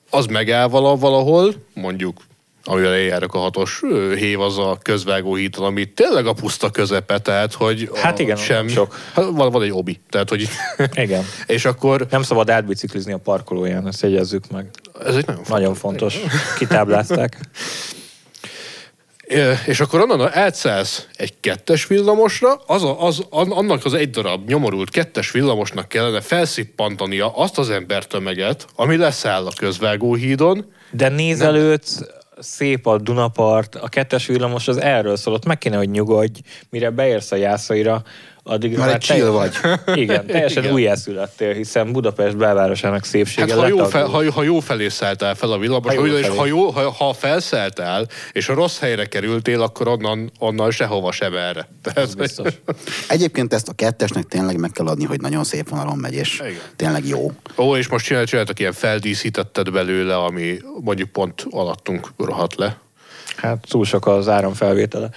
[0.09, 2.21] az megáll vala- valahol, mondjuk
[2.63, 3.81] amivel eljárok a hatos
[4.15, 8.67] hév, az a közvágó hídon, ami tényleg a puszta közepe, tehát hogy Hát igen, sem,
[8.67, 8.95] sok.
[9.13, 10.47] Hát van, van egy obi, tehát hogy
[10.93, 11.23] Igen.
[11.45, 14.69] és akkor Nem szabad átbiciklizni a parkolóján, ezt jegyezzük meg.
[15.05, 16.19] ez egy nagyon Nagyon fontos.
[16.57, 17.37] Kitáblázták.
[19.27, 24.09] Ö, És akkor onnan átszállsz egy kettes villamosra, az, a, az an- annak az egy
[24.09, 31.99] darab nyomorult kettes villamosnak kellene felszippantania azt az embertömeget, ami leszáll a közvágóhídon, De nézelődsz,
[32.41, 36.39] szép a Dunapart, a kettes villamos az erről szólott, meg kéne, hogy nyugodj,
[36.69, 38.03] mire beérsz a jászaira,
[38.43, 39.53] addig Már egy chill vagy.
[40.03, 40.75] Igen, teljesen Igen.
[40.75, 45.51] újjászülettél, hiszen Budapest belvárosának szépsége Hát ha jó, fel, ha, ha jó felé szálltál fel
[45.51, 49.61] a villamos, Ha jó és ha, jó, ha, ha felszálltál, és a rossz helyre kerültél,
[49.61, 51.67] akkor onnan, onnan sehova sem erre.
[51.83, 52.53] Tehát, biztos.
[53.07, 56.61] Egyébként ezt a kettesnek tényleg meg kell adni, hogy nagyon szép vonalon megy, és Igen.
[56.75, 57.31] tényleg jó.
[57.57, 62.77] Ó, és most csinált, csináltak ilyen feldíszítetted belőle, ami mondjuk pont alattunk rohadt le.
[63.35, 65.09] Hát túl sok az áramfelvétele.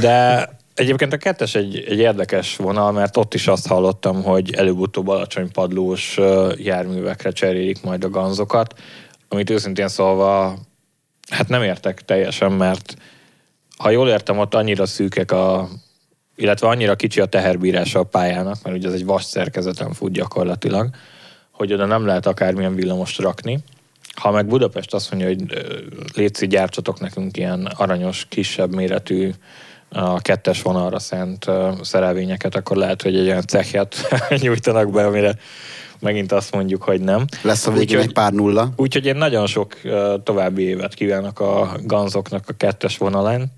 [0.00, 5.08] De egyébként a kettes egy, egy érdekes vonal, mert ott is azt hallottam, hogy előbb-utóbb
[5.08, 6.18] alacsony padlós
[6.56, 8.74] járművekre cserélik majd a ganzokat,
[9.28, 10.58] amit őszintén szólva
[11.30, 12.96] hát nem értek teljesen, mert
[13.76, 15.68] ha jól értem, ott annyira szűkek a
[16.36, 20.90] illetve annyira kicsi a teherbírása a pályának, mert ugye ez egy vas szerkezeten fut gyakorlatilag,
[21.50, 23.58] hogy oda nem lehet akármilyen villamost rakni.
[24.14, 25.66] Ha meg Budapest azt mondja, hogy
[26.14, 29.30] létszi, gyártsatok nekünk ilyen aranyos, kisebb méretű
[29.92, 33.96] a kettes vonalra szánt ö, szerelvényeket, akkor lehet, hogy egy olyan cechját
[34.42, 35.36] nyújtanak be, amire
[36.00, 37.24] megint azt mondjuk, hogy nem.
[37.42, 38.72] Lesz a végén egy pár nulla.
[38.76, 39.76] Úgyhogy én nagyon sok
[40.24, 43.52] további évet kívánok a ganzoknak a kettes vonalán,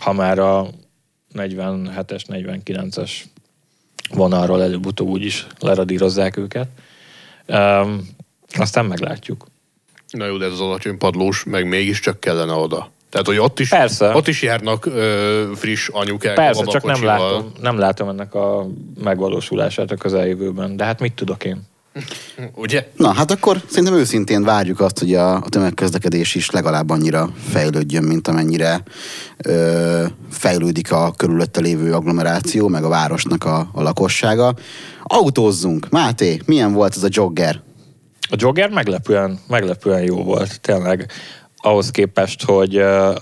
[0.00, 0.68] ha már a
[1.34, 3.10] 47-es, 49-es
[4.10, 6.68] vonalról előbb-utóbb úgyis leradírozzák őket.
[7.46, 8.08] Um,
[8.58, 9.46] aztán meglátjuk.
[10.10, 12.90] Na jó, de ez az alacsony padlós, meg mégiscsak kellene oda.
[13.10, 14.14] Tehát, hogy ott is, Persze.
[14.14, 18.66] ott is járnak ö, friss anyukák Persze, csak nem látom, nem látom ennek a
[19.02, 20.76] megvalósulását a közeljövőben.
[20.76, 21.62] De hát mit tudok én?
[22.54, 22.88] Ugye?
[22.96, 28.04] Na, hát akkor szerintem őszintén várjuk azt, hogy a, a tömegközlekedés is legalább annyira fejlődjön,
[28.04, 28.82] mint amennyire
[29.44, 34.54] ö, fejlődik a körülötte lévő agglomeráció, meg a városnak a, a lakossága.
[35.02, 35.88] Autózzunk!
[35.90, 37.60] Máté, milyen volt ez a jogger?
[38.32, 41.10] A Jogger meglepően, meglepően jó volt, tényleg.
[41.62, 42.76] Ahhoz képest, hogy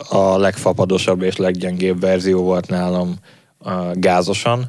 [0.08, 3.14] a legfapadosabb és leggyengébb verzió volt nálam
[3.92, 4.60] gázosan,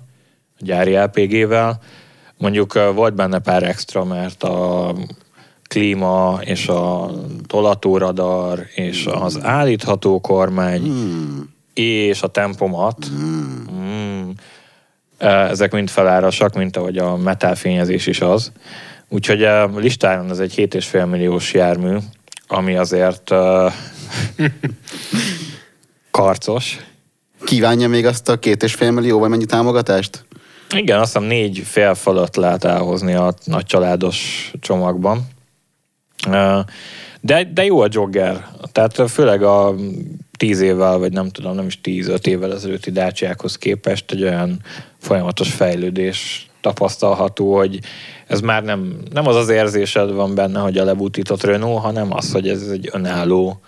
[0.60, 1.80] a gyári LPG-vel.
[2.38, 4.96] Mondjuk volt benne pár extra, mert a
[5.64, 7.12] klíma és a
[7.48, 11.54] tolatóradar és az állítható kormány Hmm.
[11.74, 13.08] és a tempomat
[13.72, 14.30] Mm.
[15.50, 18.52] Ezek mind felárasak, mint ahogy a metálfényezés is az.
[19.10, 21.98] Úgyhogy a listáron ez egy 7,5 milliós jármű,
[22.52, 23.74] ami azért uh,
[26.12, 26.78] karcos.
[27.44, 30.26] Kívánja még azt a két és fél millió, vagy mennyi támogatást?
[30.76, 35.28] Igen, azt hiszem négy fél fölött lehet elhozni a nagy családos csomagban.
[37.22, 38.48] De, de jó a jogger.
[38.72, 39.76] Tehát főleg a
[40.38, 44.62] tíz évvel, vagy nem tudom, nem is tíz-öt évvel ezelőtti dácsiákhoz képest egy olyan
[44.98, 47.80] folyamatos fejlődés tapasztalható, hogy
[48.28, 52.32] ez már nem, nem az az érzésed van benne, hogy a lebutított Renault, hanem az,
[52.32, 53.62] hogy ez egy önálló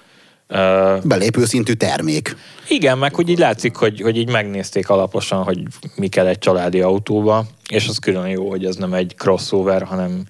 [1.04, 2.36] Belépő szintű termék.
[2.68, 5.64] igen, meg hogy így látszik, hogy, hogy így megnézték alaposan, hogy
[5.96, 10.24] mi kell egy családi autóba, és az külön jó, hogy ez nem egy crossover, hanem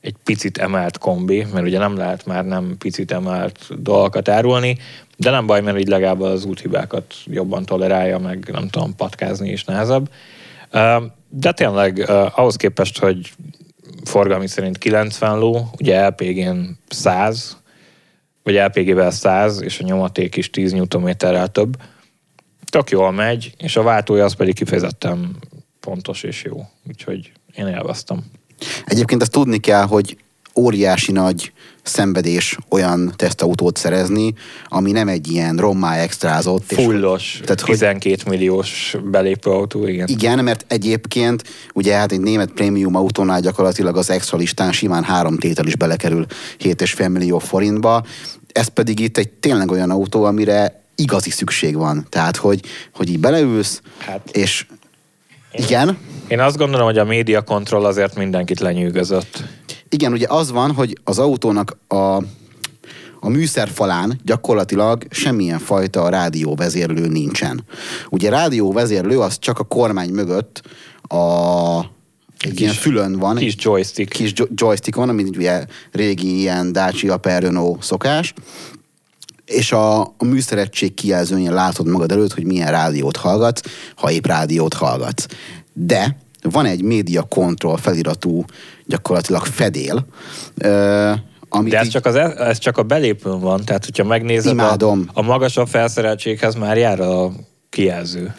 [0.00, 4.78] egy picit emelt kombi, mert ugye nem lehet már nem picit emelt dolgokat árulni,
[5.16, 9.64] de nem baj, mert így legalább az úthibákat jobban tolerálja, meg nem tudom, patkázni is
[9.64, 10.08] nehezebb.
[11.36, 13.32] De tényleg ö, ahhoz képest, hogy
[14.04, 17.56] forgalmi szerint 90 ló, ugye LPG-n 100,
[18.42, 21.76] vagy LPG-vel 100, és a nyomaték is 10 Nm-rel több.
[22.70, 25.36] Tök jól megy, és a váltója az pedig kifejezetten
[25.80, 26.66] pontos és jó.
[26.88, 28.24] Úgyhogy én élveztem.
[28.84, 30.16] Egyébként ezt tudni kell, hogy
[30.56, 31.52] óriási nagy
[31.82, 34.34] szenvedés olyan tesztautót szerezni,
[34.68, 36.72] ami nem egy ilyen rommá extrázott.
[36.72, 40.08] és- Fullos, Tehát, hogy 12 milliós belépőautó, igen.
[40.08, 41.42] Igen, mert egyébként
[41.74, 46.26] ugye hát egy német prémium autónál gyakorlatilag az extra listán simán három tétel is belekerül
[46.58, 48.04] 7,5 millió forintba.
[48.52, 52.06] Ez pedig itt egy tényleg olyan autó, amire igazi szükség van.
[52.08, 52.60] Tehát, hogy,
[52.94, 54.66] hogy így beleülsz, Hát- és
[55.52, 55.98] igen,
[56.28, 59.42] Én azt gondolom, hogy a média kontroll azért mindenkit lenyűgözött.
[59.88, 62.16] Igen, ugye az van, hogy az autónak a,
[63.20, 67.64] a műszerfalán gyakorlatilag semmilyen fajta rádióvezérlő nincsen.
[68.10, 70.62] Ugye rádióvezérlő az csak a kormány mögött
[71.02, 71.92] a
[72.38, 74.12] egy ilyen fülön van, Kis joystick.
[74.12, 78.34] kis jo- joystickon, ami ugye régi ilyen Dacia per Renault szokás,
[79.44, 83.62] és a, a műszeregység kijelzőjén látod magad előtt, hogy milyen rádiót hallgatsz,
[83.96, 85.26] ha épp rádiót hallgatsz.
[85.72, 88.44] De van egy média control feliratú
[88.86, 90.06] gyakorlatilag fedél,
[90.54, 91.12] ö,
[91.48, 94.52] amit De ez így- csak, az, ez csak a belépőn van, tehát hogyha megnézed, a,
[94.52, 95.08] Imádom.
[95.12, 97.32] a magasabb felszereltséghez már jár a
[97.70, 98.34] kijelző.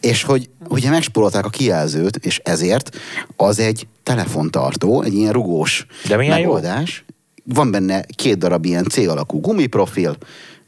[0.00, 2.96] És hogy ugye megspórolták a kijelzőt, és ezért
[3.36, 6.44] az egy telefontartó, egy ilyen rugós De milyen jó.
[6.44, 7.04] megoldás.
[7.44, 10.16] Van benne két darab ilyen C alakú gumiprofil,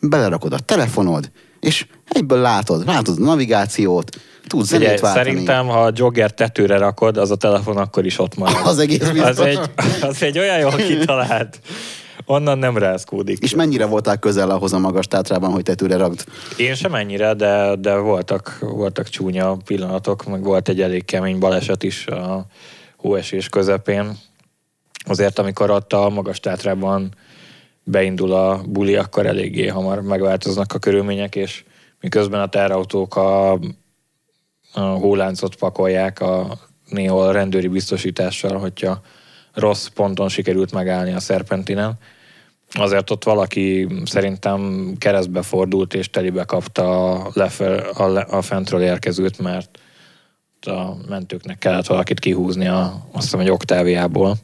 [0.00, 1.30] belerakod a telefonod,
[1.62, 5.24] és egyből látod, látod a navigációt, tudsz Ugye, zenét váltani.
[5.24, 8.66] szerintem, ha a jogger tetőre rakod, az a telefon akkor is ott marad.
[8.66, 9.28] Az egész biztos.
[9.28, 9.58] az egy,
[10.00, 11.60] az egy olyan jól kitalált.
[12.26, 13.38] Onnan nem rázkódik.
[13.38, 16.24] És mennyire voltál közel ahhoz a magas tátrában, hogy tetőre ragd?
[16.56, 21.82] Én sem ennyire, de, de voltak, voltak csúnya pillanatok, meg volt egy elég kemény baleset
[21.82, 22.46] is a
[22.96, 24.18] hóesés közepén.
[25.06, 27.14] Azért, amikor ott a magas tátrában
[27.84, 31.64] beindul a buli, akkor eléggé hamar megváltoznak a körülmények, és
[32.00, 33.52] miközben a terautók a,
[34.72, 36.58] a hóláncot pakolják a
[36.88, 39.00] néhol rendőri biztosítással, hogyha
[39.52, 41.98] rossz ponton sikerült megállni a szerpentinen,
[42.74, 48.82] azért ott valaki szerintem keresztbe fordult és telibe kapta a, lefel, a, le, a fentről
[48.82, 49.78] érkezőt, mert
[50.60, 54.36] a mentőknek kellett valakit kihúzni a, azt hiszem, egy oktáviából.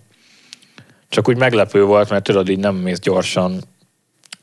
[1.08, 3.60] Csak úgy meglepő volt, mert tudod, így nem mész gyorsan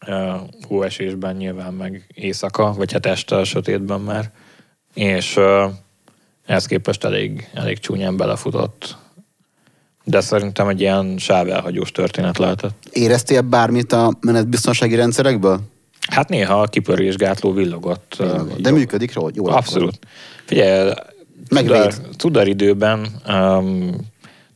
[0.08, 0.34] uh,
[0.68, 4.32] hóesésben nyilván meg éjszaka, vagy hát este a sötétben már.
[4.94, 5.72] És uh,
[6.46, 8.96] ehhez képest elég, elég csúnyán belefutott.
[10.04, 12.76] De szerintem egy ilyen sávelhagyós történet lehetett.
[12.92, 15.60] Éreztél bármit a menetbiztonsági rendszerekből?
[16.10, 18.16] Hát néha a kipörgésgátló villogott.
[18.20, 19.32] ö, De működik jól?
[19.54, 20.00] Abszolút.
[20.46, 20.92] Figyelj,
[21.50, 21.92] Megvéd.
[21.92, 23.96] cudar, cudar időben um,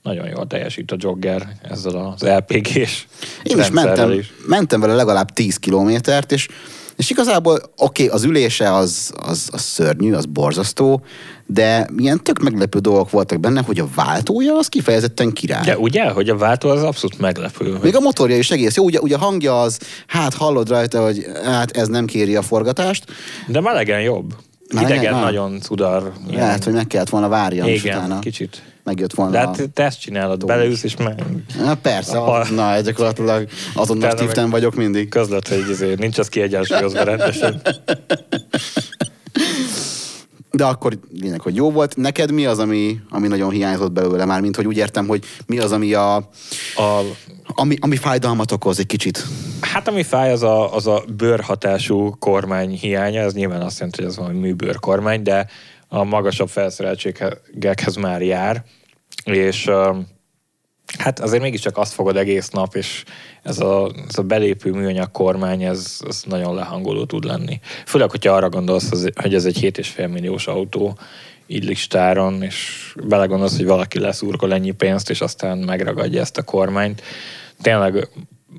[0.09, 3.05] nagyon jól teljesít a jogger ezzel az LPG-s
[3.43, 4.33] Én is mentem, is.
[4.47, 6.47] mentem vele legalább 10 kilométert, és,
[6.95, 11.01] és igazából oké, okay, az ülése az, az, az szörnyű, az borzasztó,
[11.45, 15.63] de ilyen tök meglepő dolgok voltak benne, hogy a váltója az kifejezetten király.
[15.65, 17.77] De ugye, hogy a váltó az abszolút meglepő.
[17.83, 21.25] Még a motorja is egész jó, ugye, ugye a hangja az, hát hallod rajta, hogy
[21.43, 23.05] hát ez nem kéri a forgatást,
[23.47, 24.33] De melegen jobb.
[24.73, 24.95] Melegen?
[24.97, 25.21] Idegen Ah.
[25.21, 26.11] nagyon cudar.
[26.29, 28.63] ilyen- lehet, hogy meg kellett volna várjam, Igen, utána kicsit.
[28.89, 29.45] Megjött volna De a...
[29.45, 31.23] hát te ezt csinálod, beleülsz és meg
[31.63, 35.09] Na, persze, a- na, gyakorlatilag azonnal stiften meg- vagyok mindig.
[35.09, 37.61] közlöd, hogy azért nincs az kiegyensúlyozva rendesen.
[40.51, 41.95] De akkor lényeg, hogy jó volt.
[41.95, 45.59] Neked mi az, ami, ami nagyon hiányzott belőle már, mint hogy úgy értem, hogy mi
[45.59, 47.01] az, ami, a, A,
[47.45, 49.23] ami, ami fájdalmat okoz egy kicsit.
[49.61, 54.09] Hát ami fáj, az a, az a bőrhatású kormány hiánya, ez nyilván azt jelenti, hogy
[54.11, 55.47] ez valami műbőr kormány, de
[55.87, 58.63] a magasabb felszereltségekhez már jár,
[59.35, 59.69] és
[60.97, 63.03] hát azért mégiscsak azt fogod egész nap, és
[63.43, 67.59] ez a, ez a belépő műanyag kormány, ez, ez nagyon lehangoló tud lenni.
[67.85, 68.89] Főleg, hogyha arra gondolsz,
[69.21, 70.97] hogy ez egy 7,5 milliós autó,
[71.47, 77.01] így listáron, és belegondolsz, hogy valaki leszúrkol ennyi pénzt, és aztán megragadja ezt a kormányt.
[77.61, 78.07] Tényleg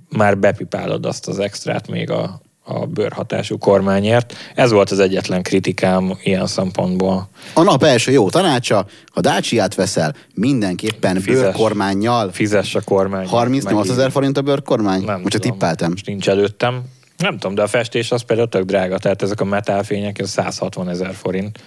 [0.09, 4.35] már bepipálod azt az extrát még a, a bőrhatású kormányért.
[4.55, 7.29] Ez volt az egyetlen kritikám ilyen szempontból.
[7.55, 11.43] A nap első jó tanácsa, ha Dacia-t veszel, mindenképpen Fizes.
[11.43, 12.33] bőrkormányjal.
[12.33, 13.27] Fizess a kormány.
[13.27, 15.05] 38 ezer forint a bőrkormány?
[15.05, 15.91] Nem Most tudom, tippeltem.
[15.91, 16.83] Most nincs előttem.
[17.17, 20.89] Nem tudom, de a festés az például tök drága, tehát ezek a metálfények, ez 160
[20.89, 21.59] ezer forint.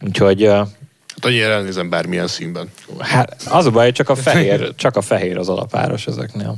[0.00, 2.70] Úgyhogy Hát annyira elnézem bármilyen színben.
[2.98, 6.54] hát az a baj, csak a fehér, csak a fehér az alapáros ezeknél.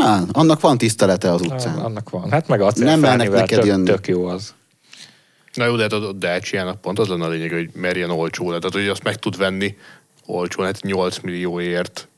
[0.00, 1.78] Há, annak van tisztelete az utcán.
[1.78, 2.30] Annak van.
[2.30, 3.84] Hát meg a Nem mernek neked tök, jönni.
[3.84, 4.54] tök jó az.
[5.52, 8.58] Na jó, de hát a Dacia-nak pont az lenne a lényeg, hogy merjen olcsó le.
[8.58, 9.76] Tehát, hogy azt meg tud venni
[10.26, 12.08] olcsón, hát 8 millióért.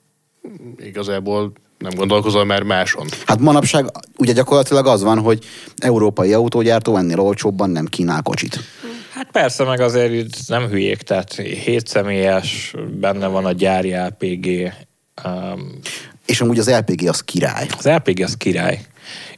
[0.78, 3.06] Igazából nem gondolkozol már máson.
[3.26, 3.86] Hát manapság
[4.16, 5.44] ugye gyakorlatilag az van, hogy
[5.76, 8.59] európai autógyártó ennél olcsóbban nem kínál kocsit.
[9.12, 14.72] Hát persze, meg azért itt nem hülyék, tehát 7 személyes, benne van a gyári LPG,
[15.24, 15.78] um,
[16.29, 17.66] És amúgy az LPG az király.
[17.79, 18.81] az LPG az király.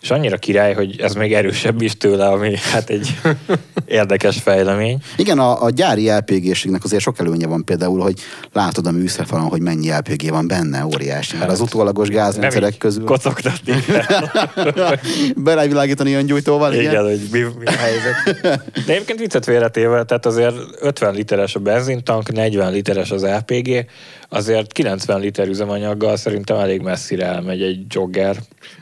[0.00, 3.14] És annyira király, hogy ez még erősebb is tőle, ami hát egy
[3.86, 4.98] érdekes fejlemény.
[5.16, 8.14] Igen, a, a gyári LPG-ségnek azért sok előnye van például, hogy
[8.52, 11.36] látod a műszerfalon, hogy mennyi LPG van benne, óriási.
[11.36, 14.28] Mert az utólagos Hát, Nem gázrendszerek közül kocogtatni kell.
[15.36, 16.90] belávilágítani öngyújtóval, igen.
[16.90, 18.40] Igen, hogy mi, mi a helyzet.
[18.86, 23.86] De egyébként viccet félretéve, tehát azért 50 literes a benzintank, 40 literes az LPG,
[24.28, 28.36] azért 90 liter üzemanyaggal szerintem elég messzire elmegy egy jogger.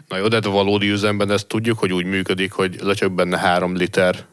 [0.08, 3.38] Na jó, de hát a valódi üzemben ezt tudjuk, hogy úgy működik, hogy lecsök benne
[3.38, 4.26] három liter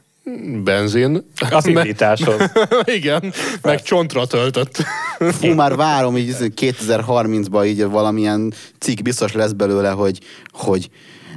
[0.64, 1.32] benzin.
[1.50, 2.52] Az indításhoz.
[2.98, 4.84] Igen, meg csontra töltött.
[5.20, 10.20] Fú, már várom, így 2030-ban így valamilyen cikk biztos lesz belőle, hogy,
[10.52, 10.90] hogy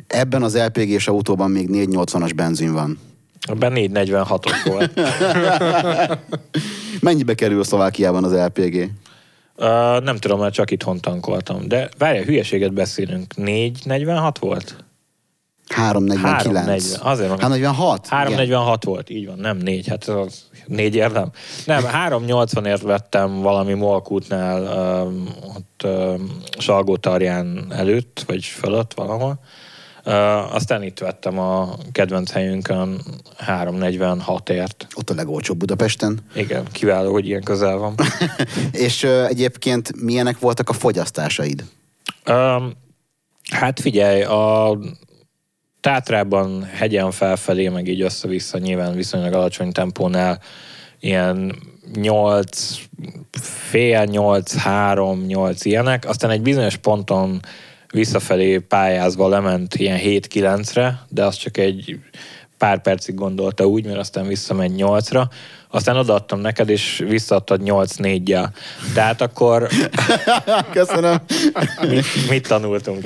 [0.07, 2.99] ebben az LPG-s autóban még 480-as benzin van.
[3.41, 5.01] Ebben 446-os volt.
[7.01, 8.91] Mennyibe kerül Szlovákiában az LPG?
[9.59, 9.65] Uh,
[10.01, 11.69] nem tudom, mert csak itthon tankoltam.
[11.69, 13.37] De várjál, hülyeséget beszélünk.
[13.37, 14.85] 446 volt?
[15.69, 16.23] 349.
[16.25, 17.51] 340, azért mondom.
[17.51, 18.07] 346?
[18.07, 21.31] 346 volt, így van, nem 4, hát az 4 érdem.
[21.65, 24.63] Nem, 380-ért vettem valami Molkútnál
[25.07, 29.41] um, ott um, Salgótarján előtt, vagy fölött valahol.
[30.51, 33.01] Aztán itt vettem a kedvenc helyünkön
[33.47, 34.87] 346-ért.
[34.95, 36.21] Ott a legolcsóbb Budapesten.
[36.35, 37.95] Igen, kiváló, hogy ilyen közel van.
[38.73, 41.65] És egyébként milyenek voltak a fogyasztásaid?
[42.27, 42.73] Um,
[43.51, 44.79] hát figyelj, a
[45.81, 50.41] Tátrában hegyen felfelé, meg így össze-vissza nyilván viszonylag alacsony tempónál
[51.01, 51.55] ilyen
[51.95, 52.79] 8,
[53.41, 57.41] fél 8, 3, 8 ilyenek, aztán egy bizonyos ponton
[57.93, 61.99] visszafelé pályázva lement ilyen 7-9-re, de az csak egy
[62.59, 65.23] pár percig gondolta úgy, mert aztán visszamegy 8-ra,
[65.71, 68.49] aztán odaadtam neked, és visszaadtad 8-4-jel.
[68.95, 69.69] Tehát akkor
[70.73, 71.17] Köszönöm.
[71.89, 73.05] mit, mit tanultunk?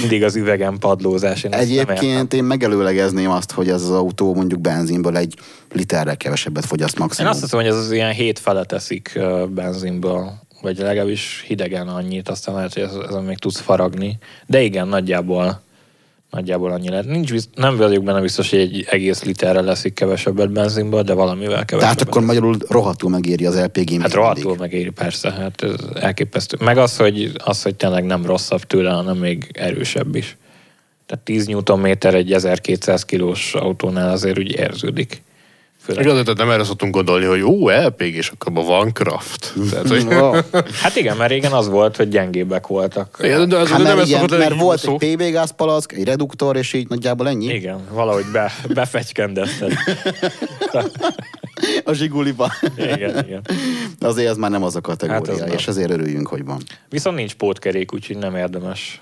[0.00, 1.42] Mindig az üvegen padlózás.
[1.42, 1.52] Én.
[1.52, 5.34] Egyébként én megelőlegezném azt, hogy ez az autó mondjuk benzinből egy
[5.72, 7.30] literrel kevesebbet fogyaszt Én maximum.
[7.30, 12.54] azt hiszem, hogy ez az ilyen hét fele teszik benzinből, vagy legalábbis hidegen annyit, aztán
[12.54, 14.18] lehet, hogy ez- ezen még tudsz faragni.
[14.46, 15.60] De igen, nagyjából
[16.30, 17.04] nagyjából annyi lehet.
[17.06, 21.64] Nincs bizt, nem vagyok benne biztos, hogy egy egész literre leszik kevesebbet benzinből, de valamivel
[21.64, 21.80] kevesebbet.
[21.80, 24.00] Tehát akkor magyarul rohadtul megéri az LPG.
[24.00, 24.60] Hát rohadtul mindig.
[24.60, 26.56] megéri, persze, hát ez elképesztő.
[26.60, 30.36] Meg az, hogy, az, hogy tényleg nem rosszabb tőle, hanem még erősebb is.
[31.06, 35.22] Tehát 10 Nm egy 1200 kilós autónál azért úgy érződik.
[35.86, 36.04] Főleg.
[36.04, 39.52] Igaz, tehát nem erre szoktunk gondolni, hogy ó, LPG, és akkor abban van craft.
[39.70, 40.34] Tehát, hogy, Wow.
[40.82, 43.18] Hát igen, mert régen az volt, hogy gyengébbek voltak.
[43.22, 44.96] Igen, de az Hát nem mert, ez igen, szokott mert lenni volt szó.
[45.00, 47.46] egy PB gázpalack, egy reduktor, és így nagyjából ennyi.
[47.54, 49.72] Igen, valahogy be, befegykendezted.
[51.84, 52.52] A zsiguliba.
[52.76, 53.40] Igen, igen.
[54.00, 55.48] Azért ez már nem az a Hát kategória, az nem.
[55.52, 56.62] és azért örüljünk, hogy van.
[56.88, 59.00] Viszont nincs pótkerék, úgyhogy nem érdemes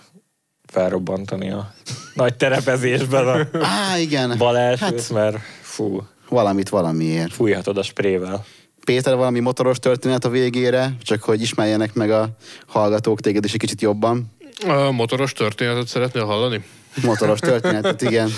[0.73, 1.73] felrobbantani a
[2.15, 4.35] nagy terepezésben a Á, igen.
[4.39, 6.03] bal elsőt, Hát mert fú,
[6.35, 7.33] valamit valamiért.
[7.33, 8.45] fújhatod a sprével.
[8.85, 12.29] Péter, valami motoros történet a végére, csak hogy ismerjenek meg a
[12.67, 14.33] hallgatók téged is egy kicsit jobban.
[14.67, 16.65] A motoros történetet szeretnél hallani?
[17.03, 18.31] Motoros történetet, igen.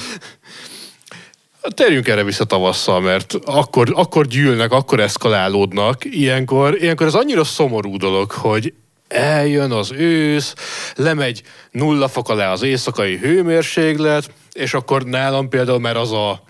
[1.62, 6.04] Hát Térjünk erre vissza tavasszal, mert akkor, akkor gyűlnek, akkor eszkalálódnak.
[6.04, 8.72] Ilyenkor, ilyenkor ez annyira szomorú dolog, hogy
[9.08, 10.54] eljön az ősz,
[10.94, 16.42] lemegy nulla fok alá az éjszakai hőmérséklet, és akkor nálam például, mert az a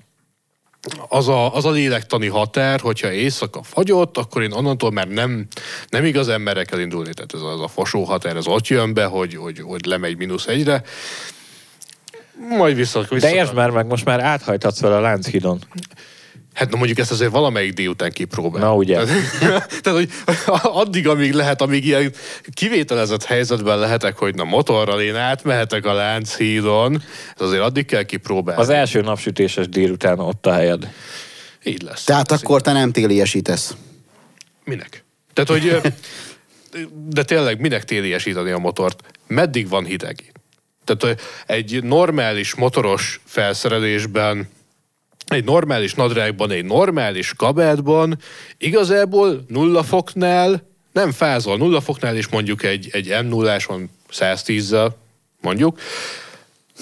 [1.08, 5.46] az a, az a lélektani határ, hogyha éjszaka fagyott, akkor én onnantól már nem,
[5.88, 7.14] nem igazán merek elindulni.
[7.14, 10.46] Tehát ez az a fosó határ, ez ott jön be, hogy, hogy, hogy lemegy mínusz
[10.46, 10.82] egyre.
[12.48, 15.60] Majd vissza, vissza De értsd már meg, most már áthajthatsz vele a Lánchidon.
[16.56, 18.62] Hát na mondjuk ezt azért valamelyik délután kipróbál.
[18.62, 19.04] Na, ugye.
[19.38, 20.10] Tehát, hogy
[20.62, 22.12] addig, amíg lehet, amíg ilyen
[22.52, 27.02] kivételezett helyzetben lehetek, hogy na motorral én átmehetek a Lánchídon,
[27.36, 28.60] ez azért addig kell kipróbálni.
[28.60, 30.92] Az első napsütéses délután ott a helyed.
[31.64, 32.04] Így lesz.
[32.04, 33.76] Tehát akkor te nem téliesítesz.
[34.64, 35.04] Minek?
[35.32, 35.92] Tehát, hogy
[37.06, 39.02] de tényleg minek téliesíteni a motort?
[39.26, 40.32] Meddig van hideg?
[40.84, 44.48] Tehát hogy egy normális motoros felszerelésben,
[45.26, 48.18] egy normális nadrágban, egy normális kabátban
[48.58, 50.62] igazából nulla foknál
[50.92, 51.56] nem fázol.
[51.56, 54.88] Nulla foknál is mondjuk egy, egy m 0 on 110-zel,
[55.40, 55.78] mondjuk,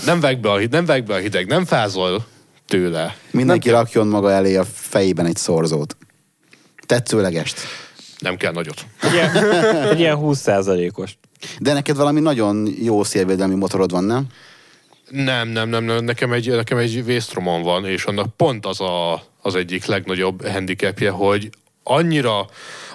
[0.04, 2.26] nem vág, be a, nem vág be a hideg, nem fázol
[2.66, 3.16] tőle.
[3.30, 5.96] Mindenki rakjon maga elé a fejében egy szorzót.
[6.86, 7.60] Tetszőlegest.
[8.18, 8.86] Nem kell nagyot.
[9.00, 11.16] Egy ilyen, ilyen 20%-os.
[11.58, 14.26] De neked valami nagyon jó szélvédelmi motorod van, nem?
[15.10, 16.04] Nem, nem, nem, nem.
[16.04, 21.10] Nekem egy, nekem egy vésztromon van, és annak pont az a, az egyik legnagyobb handicapje,
[21.10, 21.50] hogy
[21.82, 22.46] annyira,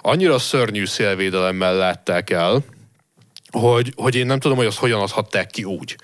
[0.01, 2.63] annyira szörnyű szélvédelemmel látták el,
[3.51, 5.95] hogy, hogy én nem tudom, hogy azt hogyan adhatták ki úgy.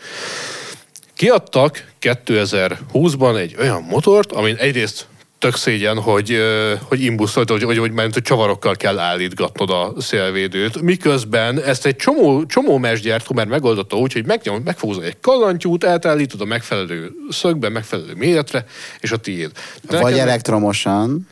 [1.13, 5.07] Kiadtak 2020-ban egy olyan motort, amin egyrészt
[5.45, 6.37] tök szégyen, hogy,
[6.83, 11.95] hogy imbusztolt, hogy, hogy, hogy, hogy, hogy csavarokkal kell állítgatnod a szélvédőt, miközben ezt egy
[11.95, 17.69] csomó, csomó mesgyártó már megoldotta úgy, hogy megnyom, megfogod egy kalantyút, átállítod a megfelelő szögbe,
[17.69, 18.65] megfelelő méretre,
[18.99, 19.51] és a tiéd.
[19.81, 20.27] De Vagy nekem...
[20.27, 21.27] elektromosan.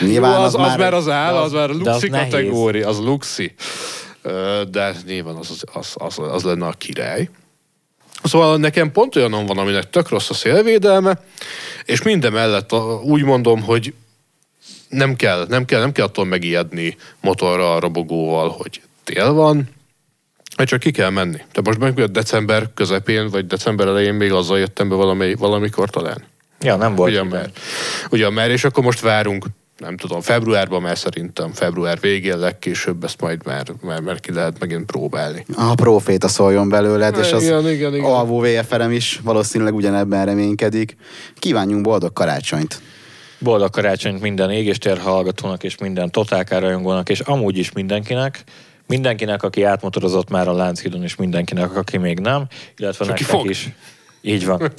[0.00, 2.98] Nyilván Jó, az, az, már, az már az áll, az, az már luxi kategória, az
[2.98, 3.54] luxi.
[4.70, 7.28] De nyilván az, az, az, az lenne a király.
[8.22, 11.20] Szóval nekem pont olyanom van, aminek tök rossz a szélvédelme,
[11.84, 13.94] és minden mellett úgy mondom, hogy
[14.88, 19.68] nem kell, nem kell, nem kell attól megijedni motorra a robogóval, hogy tél van,
[20.56, 21.40] mert csak ki kell menni.
[21.52, 26.24] De most meg december közepén, vagy december elején még azzal jöttem be valami, valamikor talán.
[26.60, 27.10] Ja, nem volt.
[27.10, 27.50] Ugyan már.
[28.10, 29.46] Ugyan már, és akkor most várunk
[29.78, 34.58] nem tudom, februárban már szerintem, február végén legkésőbb ezt majd már, már, már ki lehet
[34.58, 35.44] megint próbálni.
[35.56, 38.10] A proféta szóljon belőled, és az igen, igen, igen.
[38.10, 40.96] alvó VFRM is valószínűleg ugyanebben reménykedik.
[41.38, 42.80] Kívánjunk boldog karácsonyt!
[43.38, 48.44] Boldog karácsonyt minden égéstér hallgatónak és minden totálkárajongónak, és amúgy is mindenkinek.
[48.86, 52.46] Mindenkinek, aki átmotorozott már a Lánchidon, és mindenkinek, aki még nem,
[52.76, 53.50] illetve Csak nektek fog.
[53.50, 53.68] is.
[54.26, 54.72] Így van.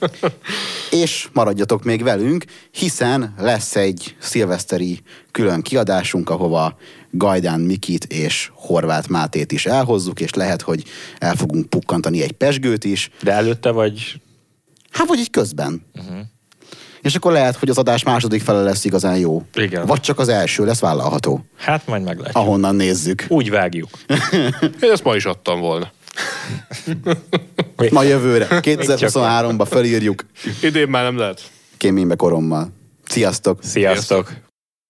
[1.04, 5.00] és maradjatok még velünk, hiszen lesz egy szilveszteri
[5.32, 6.78] külön kiadásunk, ahova
[7.12, 10.84] Gajdán Mikit és Horváth Mátét is elhozzuk, és lehet, hogy
[11.18, 13.10] el fogunk pukkantani egy pesgőt is.
[13.22, 14.22] De előtte vagy?
[14.92, 15.86] Hát, vagy így közben.
[15.96, 16.18] Uh-huh.
[17.02, 19.46] És akkor lehet, hogy az adás második fele lesz igazán jó.
[19.54, 19.86] Igen.
[19.86, 21.46] Vagy csak az első lesz vállalható.
[21.58, 22.38] Hát majd meglátjuk.
[22.38, 23.26] Ahonnan nézzük.
[23.28, 23.90] Úgy vágjuk.
[24.82, 25.92] Én ezt ma is adtam volna.
[27.92, 28.48] Ma jövőre.
[28.50, 30.26] 2023-ba felírjuk.
[30.62, 31.52] Idén már nem lehet.
[31.78, 32.70] Kéménybe korommal.
[33.06, 33.60] Sziasztok!
[33.64, 34.34] Sziasztok!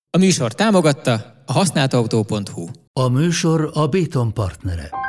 [0.09, 2.67] A műsor támogatta a használtautó.hu.
[2.93, 5.06] A műsor a Béton partnere.